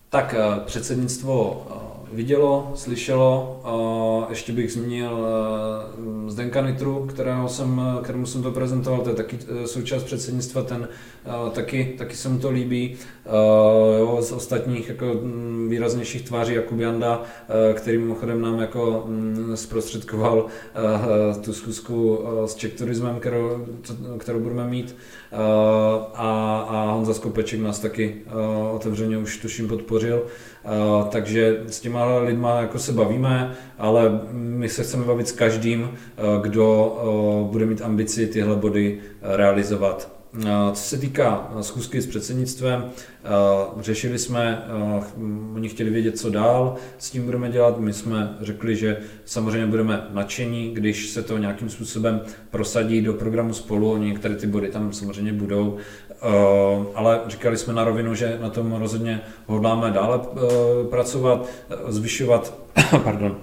[0.10, 0.36] Tak
[0.66, 1.68] předsednictvo
[2.12, 3.62] vidělo, slyšelo.
[4.30, 5.28] Ještě bych zmínil
[6.28, 10.62] eh, Zdenka Nitru, kterého jsem, kterému jsem to prezentoval, to je taky eh, součást předsednictva,
[10.62, 10.88] ten
[11.26, 12.96] eh, taky, taky se mu to líbí.
[13.98, 17.24] Jo, z ostatních jako mm, výraznějších tváří Jakub Janda,
[17.74, 20.46] který mimochodem nám jako mm, zprostředkoval
[21.42, 23.66] tu schůzku s Czech Turismem, kterou,
[24.18, 24.96] kterou budeme mít.
[26.14, 28.16] A, a Honza Skopeček nás taky
[28.74, 30.24] otevřeně už tuším podpořil.
[31.10, 35.90] Takže s těma lidma jako se bavíme, ale my se chceme bavit s každým,
[36.42, 36.98] kdo
[37.52, 40.17] bude mít ambici tyhle body realizovat.
[40.74, 42.90] Co se týká schůzky s předsednictvem,
[43.80, 44.66] řešili jsme,
[45.56, 47.80] oni chtěli vědět, co dál s tím budeme dělat.
[47.80, 52.22] My jsme řekli, že samozřejmě budeme nadšení, když se to nějakým způsobem
[52.52, 53.98] prosadí do programu spolu.
[53.98, 55.78] Některé ty body tam samozřejmě budou,
[56.96, 60.20] ale říkali jsme na rovinu, že na tom rozhodně hodláme dále
[60.90, 61.48] pracovat,
[61.88, 62.54] zvyšovat
[63.04, 63.38] pardon,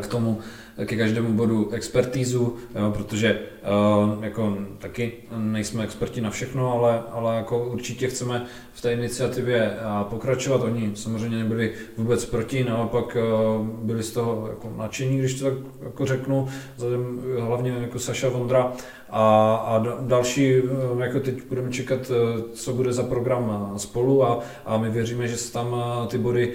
[0.00, 0.38] k tomu
[0.84, 7.36] ke každému bodu expertízu, jo, protože uh, jako taky nejsme experti na všechno, ale, ale
[7.36, 10.62] jako určitě chceme v té iniciativě pokračovat.
[10.62, 15.54] Oni samozřejmě nebyli vůbec proti, naopak uh, byli z toho jako nadšení, když to tak
[15.82, 18.72] jako řeknu, vzhledem hlavně jako Saša Vondra,
[19.16, 24.24] a, a další, eh, jako teď budeme čekat, eh, co bude za program eh, spolu
[24.24, 25.76] a, a my věříme, že se tam
[26.08, 26.52] ty body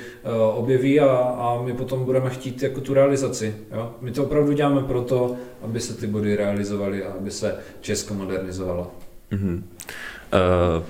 [0.53, 3.55] objeví a, a my potom budeme chtít jako tu realizaci.
[3.71, 3.91] Jo?
[4.01, 8.91] My to opravdu děláme proto, aby se ty body realizovaly a aby se Česko modernizovalo.
[9.31, 9.61] Mm-hmm.
[10.77, 10.83] Uh...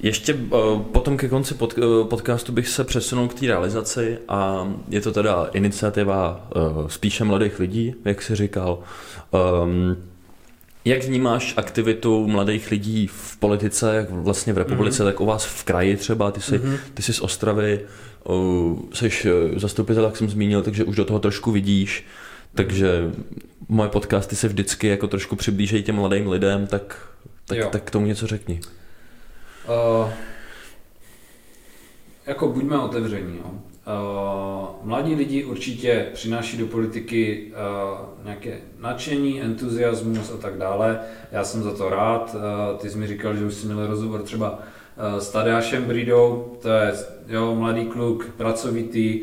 [0.00, 0.38] Ještě
[0.92, 1.74] potom ke konci pod,
[2.10, 6.48] podcastu bych se přesunul k té realizaci a je to teda iniciativa
[6.86, 8.78] spíše mladých lidí, jak jsi říkal.
[9.62, 9.96] Um,
[10.86, 15.06] jak vnímáš aktivitu mladých lidí v politice, jak vlastně v republice, mm-hmm.
[15.06, 16.78] tak u vás v kraji třeba, ty jsi, mm-hmm.
[16.94, 17.80] ty jsi z Ostravy,
[18.92, 22.04] jsi eh, zastupitel, jak jsem zmínil, takže už do toho trošku vidíš.
[22.54, 23.10] Takže
[23.68, 27.08] moje podcasty se vždycky jako trošku přiblížejí těm mladým lidem, tak,
[27.46, 28.60] tak, tak k tomu něco řekni.
[29.68, 30.10] Uh,
[32.26, 33.36] jako buďme otevření.
[33.36, 33.50] Jo.
[33.86, 41.00] Uh, mladí lidi určitě přináší do politiky uh, nějaké nadšení, entuziasmus a tak dále.
[41.32, 42.34] Já jsem za to rád.
[42.34, 44.58] Uh, ty jsi mi říkal, že už jsi měl rozhovor třeba
[45.18, 46.94] s Tadeášem Bridou, to je
[47.28, 49.20] jo, mladý kluk, pracovitý,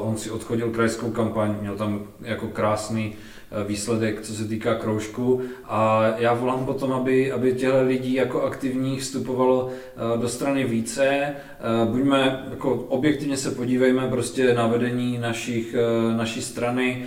[0.00, 3.33] on si odchodil krajskou kampaň, měl tam jako krásný Eh,
[3.66, 5.40] výsledek, co se týká kroužku.
[5.64, 11.06] A já volám potom, aby, aby těchto lidí jako aktivních vstupovalo eh, do strany více.
[11.06, 11.34] Eh,
[11.90, 15.74] buďme, jako objektivně se podívejme prostě na vedení našich,
[16.16, 17.06] naší strany,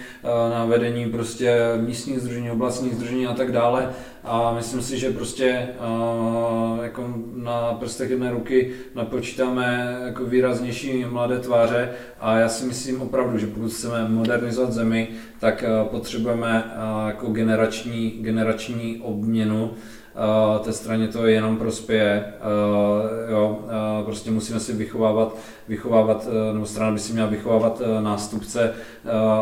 [0.49, 3.89] na vedení prostě místních združení, oblastních združení a tak dále
[4.27, 11.39] a myslím si, že prostě uh, jako na prstech jedné ruky napočítáme jako výraznější mladé
[11.39, 11.89] tváře.
[12.19, 15.07] A já si myslím opravdu, že pokud chceme modernizovat zemi,
[15.39, 19.73] tak uh, potřebujeme uh, jako generační, generační obměnu
[20.17, 22.25] uh, té straně to jenom prospěje.
[22.25, 25.35] Uh, jo, uh, prostě musíme si vychovávat,
[25.67, 28.73] vychovávat nebo strana by si měla vychovávat nástupce,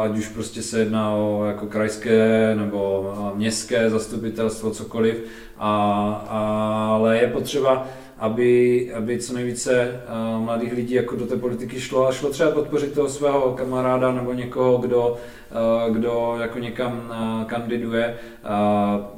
[0.02, 5.24] ať už prostě se jedná o jako krajské nebo městské zastupitelstvo, cokoliv,
[5.58, 5.72] a,
[6.90, 10.02] ale je potřeba aby, aby co nejvíce
[10.38, 14.12] uh, mladých lidí jako do té politiky šlo a šlo třeba podpořit toho svého kamaráda
[14.12, 15.18] nebo někoho, kdo,
[15.88, 18.18] uh, kdo jako někam uh, kandiduje,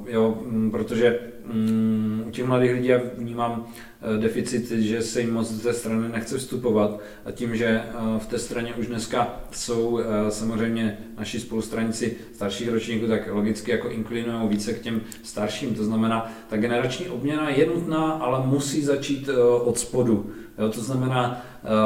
[0.07, 0.37] jo,
[0.71, 1.19] protože
[1.53, 3.67] Mm, u těch mladých lidí já vnímám
[4.01, 8.25] eh, deficit, že se jim moc té strany nechce vstupovat a tím, že eh, v
[8.27, 14.49] té straně už dneska jsou eh, samozřejmě naši spolustranici starších ročníků, tak logicky jako inklinují
[14.49, 15.75] více k těm starším.
[15.75, 19.29] To znamená, ta generační obměna je nutná, ale musí začít
[19.63, 20.31] od spodu.
[20.57, 21.41] Jo, to znamená,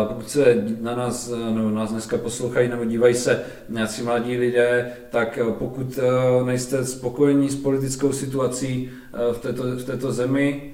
[0.07, 5.39] pokud se na nás, nebo nás dneska poslouchají nebo dívají se nějací mladí lidé, tak
[5.59, 5.99] pokud
[6.45, 8.89] nejste spokojení s politickou situací
[9.33, 10.73] v této, v této zemi,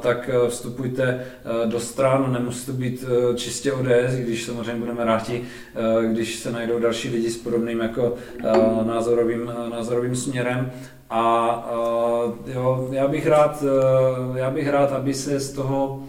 [0.00, 1.24] tak vstupujte
[1.66, 5.44] do stran, nemusí to být čistě ODS, když samozřejmě budeme rádi,
[6.12, 8.14] když se najdou další lidi s podobným jako
[8.86, 10.70] názorovým, názorovým směrem.
[11.10, 11.70] A
[12.46, 13.64] jo, já bych rád,
[14.34, 16.02] já bych rád, aby se z toho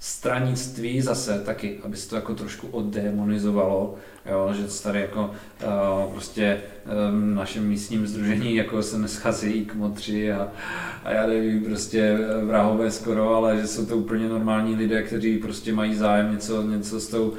[0.00, 3.94] stranictví zase taky, aby se to jako trošku oddemonizovalo,
[4.26, 5.30] jo, že tady jako
[5.64, 6.60] uh, prostě
[7.10, 10.48] um, našem místním združení jako se nescházejí kmotři a,
[11.04, 15.72] a já nevím, prostě vrahové skoro, ale že jsou to úplně normální lidé, kteří prostě
[15.72, 17.36] mají zájem něco, něco s tou uh,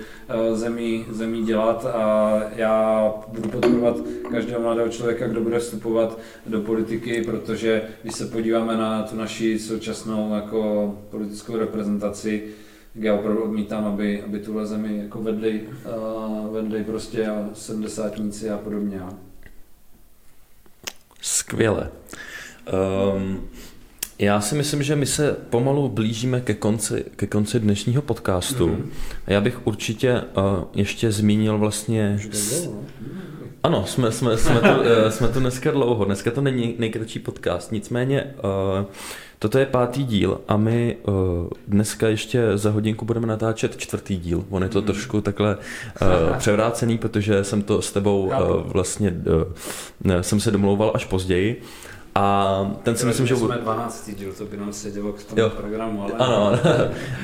[0.57, 1.85] zemí, zemí dělat.
[1.85, 3.97] A já budu podporovat
[4.31, 9.59] každého mladého člověka, kdo bude vstupovat do politiky, protože když se podíváme na tu naši
[9.59, 12.43] současnou jako politickou reprezentaci,
[12.95, 19.01] já opravdu odmítám, aby, aby tuhle zemi jako vedli, uh, vedli prostě sedmdesátníci a podobně.
[21.21, 21.89] Skvěle.
[23.15, 23.49] Um,
[24.19, 28.67] já si myslím, že my se pomalu blížíme ke konci, ke konci dnešního podcastu.
[28.67, 28.85] Mm-hmm.
[29.27, 32.19] Já bych určitě uh, ještě zmínil vlastně...
[33.63, 36.05] Ano, jsme, jsme, jsme, tu, uh, jsme tu dneska dlouho.
[36.05, 38.85] Dneska to není nejkratší podcast, nicméně uh,
[39.41, 41.13] Toto je pátý díl a my uh,
[41.67, 44.45] dneska ještě za hodinku budeme natáčet čtvrtý díl.
[44.49, 44.85] On je to mm.
[44.85, 48.33] trošku takhle uh, převrácený, protože jsem to s tebou uh,
[48.65, 49.13] vlastně
[50.05, 51.61] uh, jsem se domlouval až později.
[52.15, 53.35] A ten si myslím, že...
[53.35, 54.11] Jsme 12.
[54.17, 55.49] díl, to by nám sedělo k tomu jo.
[55.49, 56.13] programu, ale...
[56.13, 56.59] Ano,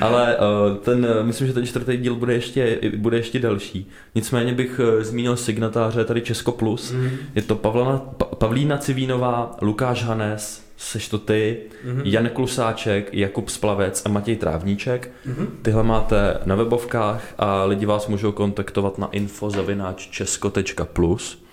[0.00, 0.36] ale
[0.82, 3.90] ten, myslím, že ten čtvrtý díl bude ještě, bude ještě delší.
[4.14, 6.92] Nicméně bych zmínil signatáře tady Česko Plus.
[6.92, 7.10] Mm.
[7.34, 7.98] Je to Pavlana,
[8.38, 12.02] Pavlína Civínová, Lukáš Hanes, seš to ty, mm-hmm.
[12.04, 15.10] Jan Klusáček, Jakub Splavec a Matěj Trávníček.
[15.26, 15.46] Mm-hmm.
[15.62, 21.47] Tyhle máte na webovkách a lidi vás můžou kontaktovat na info.česko.plus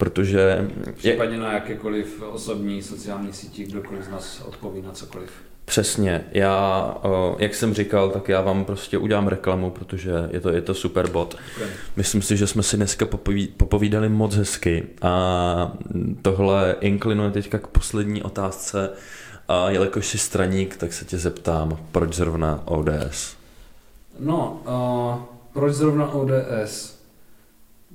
[0.00, 0.68] protože...
[0.94, 5.30] Případně na jakékoliv osobní sociální síti, kdokoliv z nás odpoví na cokoliv.
[5.64, 6.24] Přesně.
[6.32, 6.94] Já,
[7.38, 11.08] jak jsem říkal, tak já vám prostě udělám reklamu, protože je to, je to super
[11.08, 11.36] bod.
[11.56, 11.68] Okay.
[11.96, 13.06] Myslím si, že jsme si dneska
[13.56, 15.72] popovídali moc hezky a
[16.22, 18.90] tohle inklinuje teďka k poslední otázce.
[19.48, 23.36] A jelikož jsi straník, tak se tě zeptám, proč zrovna ODS?
[24.18, 26.99] No, uh, proč zrovna ODS?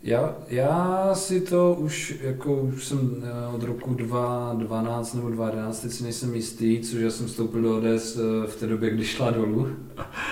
[0.05, 5.91] Já, já si to už, jako už jsem eh, od roku 2012 nebo 2011, teď
[5.91, 9.31] si nejsem jistý, což já jsem vstoupil do ODS eh, v té době, kdy šla
[9.31, 9.67] dolů,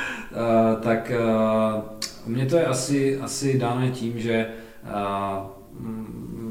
[0.81, 1.11] tak
[2.27, 4.47] u mě to je asi, asi dáno tím, že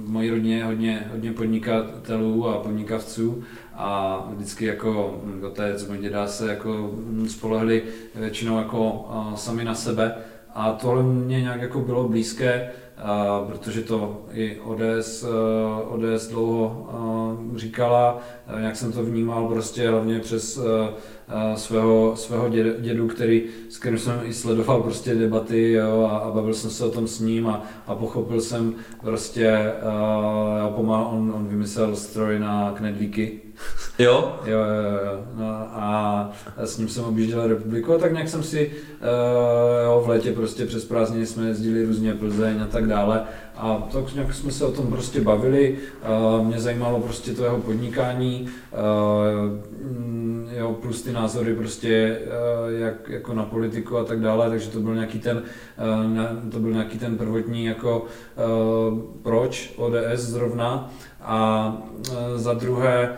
[0.02, 3.42] v mojí rodině je hodně, hodně podnikatelů a podnikavců
[3.74, 6.94] a vždycky jako otec, můj děda se jako
[7.28, 7.82] spolehli
[8.14, 10.14] většinou jako sami na sebe.
[10.54, 12.70] A tohle mě nějak jako bylo blízké
[13.46, 15.24] protože to i ODS,
[15.88, 16.88] ODS dlouho
[17.56, 18.18] říkala,
[18.56, 20.60] jak jsem to vnímal prostě hlavně přes
[21.54, 22.48] svého, svého
[22.78, 26.84] dědu, který, s kterým jsem i sledoval prostě debaty jo, a, a bavil jsem se
[26.84, 29.72] o tom s ním a, a pochopil jsem prostě,
[30.68, 33.40] uh, pomáhal, on, on vymyslel stroj na knedlíky.
[33.98, 34.38] Jo?
[34.44, 35.24] jo, jo, jo.
[35.34, 39.06] No, a s ním jsem objížděl republiku a tak nějak jsem si uh,
[39.84, 42.91] jo, v létě prostě přes prázdniny jsme jezdili různě Plzeň a tak dále
[43.56, 45.78] a tak nějak jsme se o tom prostě bavili,
[46.42, 48.78] mě zajímalo prostě to jeho podnikání, uh,
[50.58, 52.18] jo, plus ty názory prostě
[52.78, 55.42] jak, jako na politiku a tak dále, takže to byl nějaký ten,
[56.52, 58.04] to byl nějaký ten prvotní jako
[59.22, 60.90] proč ODS zrovna
[61.20, 61.76] a
[62.36, 63.16] za druhé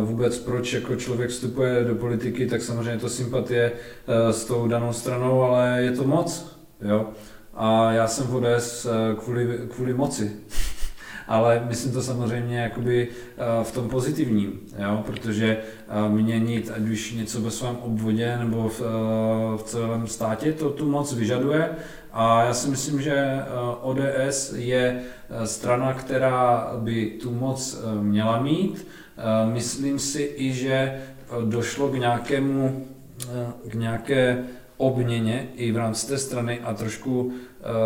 [0.00, 3.72] vůbec proč jako člověk vstupuje do politiky, tak samozřejmě to sympatie
[4.30, 6.56] s tou danou stranou, ale je to moc.
[6.82, 7.06] Jo?
[7.62, 10.32] A já jsem v ODS eh, kvůli, kvůli moci.
[11.28, 15.02] Ale myslím to samozřejmě jakoby eh, v tom pozitivním, jo?
[15.06, 18.80] protože eh, měnit ať už něco ve svém obvodě nebo v,
[19.56, 21.70] v celém státě, to tu moc vyžaduje.
[22.12, 23.42] A já si myslím, že
[23.80, 25.02] ODS je
[25.44, 28.86] strana, která by tu moc měla mít.
[29.52, 31.00] Myslím si i, že
[31.44, 32.86] došlo k nějakému
[33.68, 34.44] k nějaké
[34.80, 37.32] obměně i v rámci té strany a trošku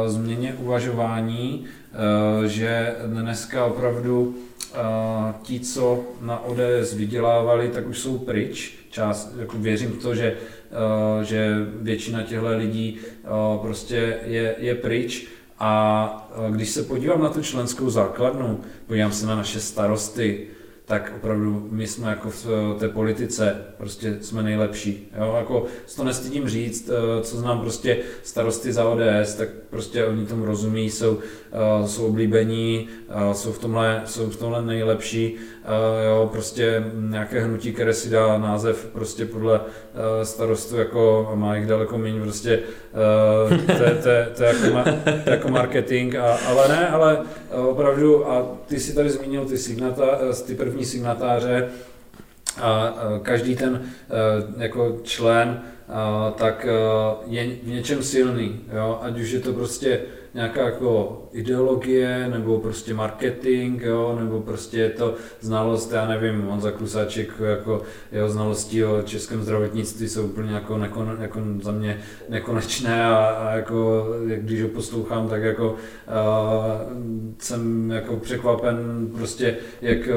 [0.06, 4.34] změně uvažování, uh, že dneska opravdu uh,
[5.42, 8.74] ti, co na ODS vydělávali, tak už jsou pryč.
[8.90, 10.36] Část, jako věřím v to, že,
[11.22, 12.98] že většina těchto lidí
[13.62, 15.26] prostě je, je pryč.
[15.58, 20.46] A když se podívám na tu členskou základnu, podívám se na naše starosty,
[20.86, 25.08] tak opravdu my jsme jako v eh, té politice prostě jsme nejlepší.
[25.18, 25.34] Jo?
[25.38, 25.64] Jako
[25.96, 30.90] to nestydím říct, eh, co znám prostě starosty za ODS, tak prostě oni tomu rozumí,
[30.90, 31.18] jsou,
[31.52, 32.88] eh, jsou oblíbení,
[33.32, 35.36] jsou v tomhle, jsou v tomhle nejlepší.
[36.06, 36.28] Jo?
[36.32, 39.60] Prostě nějaké hnutí, které si dá název prostě podle
[40.22, 42.60] starostu, jako má jich daleko méně, prostě
[44.36, 44.90] to, je jako,
[45.26, 47.18] jako marketing, a, ale ne, ale
[47.50, 51.68] opravdu, a ty si tady zmínil ty signata, ty první první signatáře
[52.60, 55.62] a každý ten e, jako člen
[56.36, 56.70] tak e,
[57.26, 58.98] je v něčem silný, jo?
[59.02, 60.00] ať už je to prostě
[60.34, 66.70] nějaká jako ideologie, nebo prostě marketing, jo, nebo prostě je to znalost, já nevím, Honza
[66.70, 67.82] Klusáček, jako
[68.12, 73.56] jeho znalosti o českém zdravotnictví jsou úplně jako, nekon, jako za mě nekonečné a, a
[73.56, 74.06] jako,
[74.36, 75.76] když ho poslouchám, tak jako uh,
[77.38, 80.08] jsem jako překvapen prostě, jak,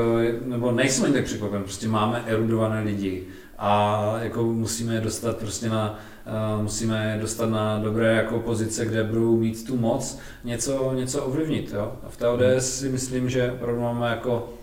[0.45, 3.23] nebo nejsme tak překvapen, prostě máme erudované lidi
[3.57, 5.99] a jako musíme je dostat prostě na
[6.61, 11.73] musíme dostat na dobré jako pozice, kde budou mít tu moc něco, něco ovlivnit.
[11.73, 11.93] Jo?
[12.03, 14.53] A v té ODS si myslím, že opravdu máme jako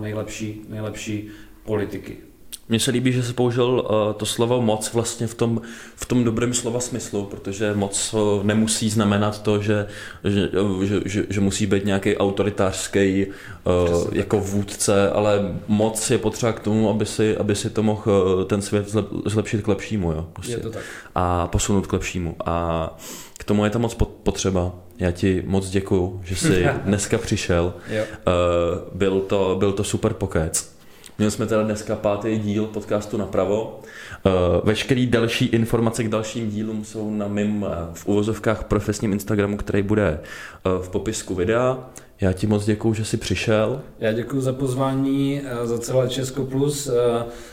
[0.00, 1.28] nejlepší, nejlepší
[1.64, 2.29] politiky.
[2.70, 5.60] Mně se líbí, že jsi použil uh, to slovo moc vlastně v tom,
[5.96, 9.86] v tom dobrém slova smyslu, protože moc uh, nemusí znamenat to, že,
[10.24, 10.48] že,
[10.82, 16.60] že, že, že musí být nějaký autoritářský uh, jako vůdce, ale moc je potřeba k
[16.60, 18.96] tomu, aby si, aby si to mohl ten svět
[19.26, 20.12] zlepšit k lepšímu.
[20.12, 20.52] Jo, prostě.
[20.52, 20.82] Je to tak.
[21.14, 22.36] A posunout k lepšímu.
[22.44, 22.96] A
[23.38, 24.72] k tomu je ta moc potřeba.
[24.98, 27.74] Já ti moc děkuju, že jsi dneska přišel.
[27.88, 28.04] Jo.
[28.26, 30.79] Uh, byl, to, byl to super pokec.
[31.20, 33.80] Měli jsme teda dneska pátý díl podcastu Napravo.
[34.26, 34.30] Eh,
[34.64, 39.82] veškerý další informace k dalším dílům jsou na mým eh, v uvozovkách profesním Instagramu, který
[39.82, 41.90] bude eh, v popisku videa.
[42.20, 43.80] Já ti moc děkuju, že jsi přišel.
[43.98, 46.90] Já děkuji za pozvání, za celé Česko Plus,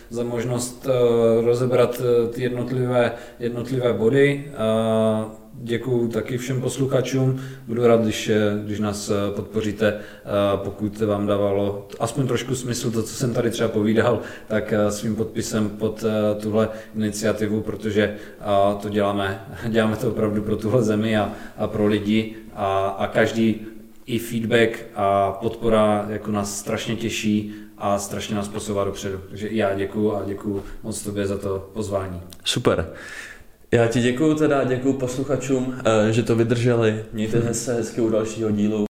[0.10, 0.88] za možnost
[1.44, 2.02] rozebrat
[2.34, 4.52] ty jednotlivé, jednotlivé body.
[5.60, 7.40] Děkuji taky všem posluchačům.
[7.68, 8.32] Budu rád, když,
[8.66, 10.00] když nás podpoříte,
[10.56, 15.70] pokud vám dávalo aspoň trošku smysl to, co jsem tady třeba povídal, tak svým podpisem
[15.70, 16.04] pod
[16.42, 18.16] tuhle iniciativu, protože
[18.82, 23.66] to děláme, děláme to opravdu pro tuhle zemi a, a pro lidi a, a každý
[24.06, 29.22] i feedback a podpora jako nás strašně těší a strašně nás posouvá dopředu.
[29.30, 32.22] Takže já děkuji a děkuji moc tobě za to pozvání.
[32.44, 32.94] Super.
[33.72, 37.06] Já ti děkuji teda, děkuji posluchačům, eh, že to vydrželi.
[37.14, 38.86] Mějte se hezky u dalšího dílu.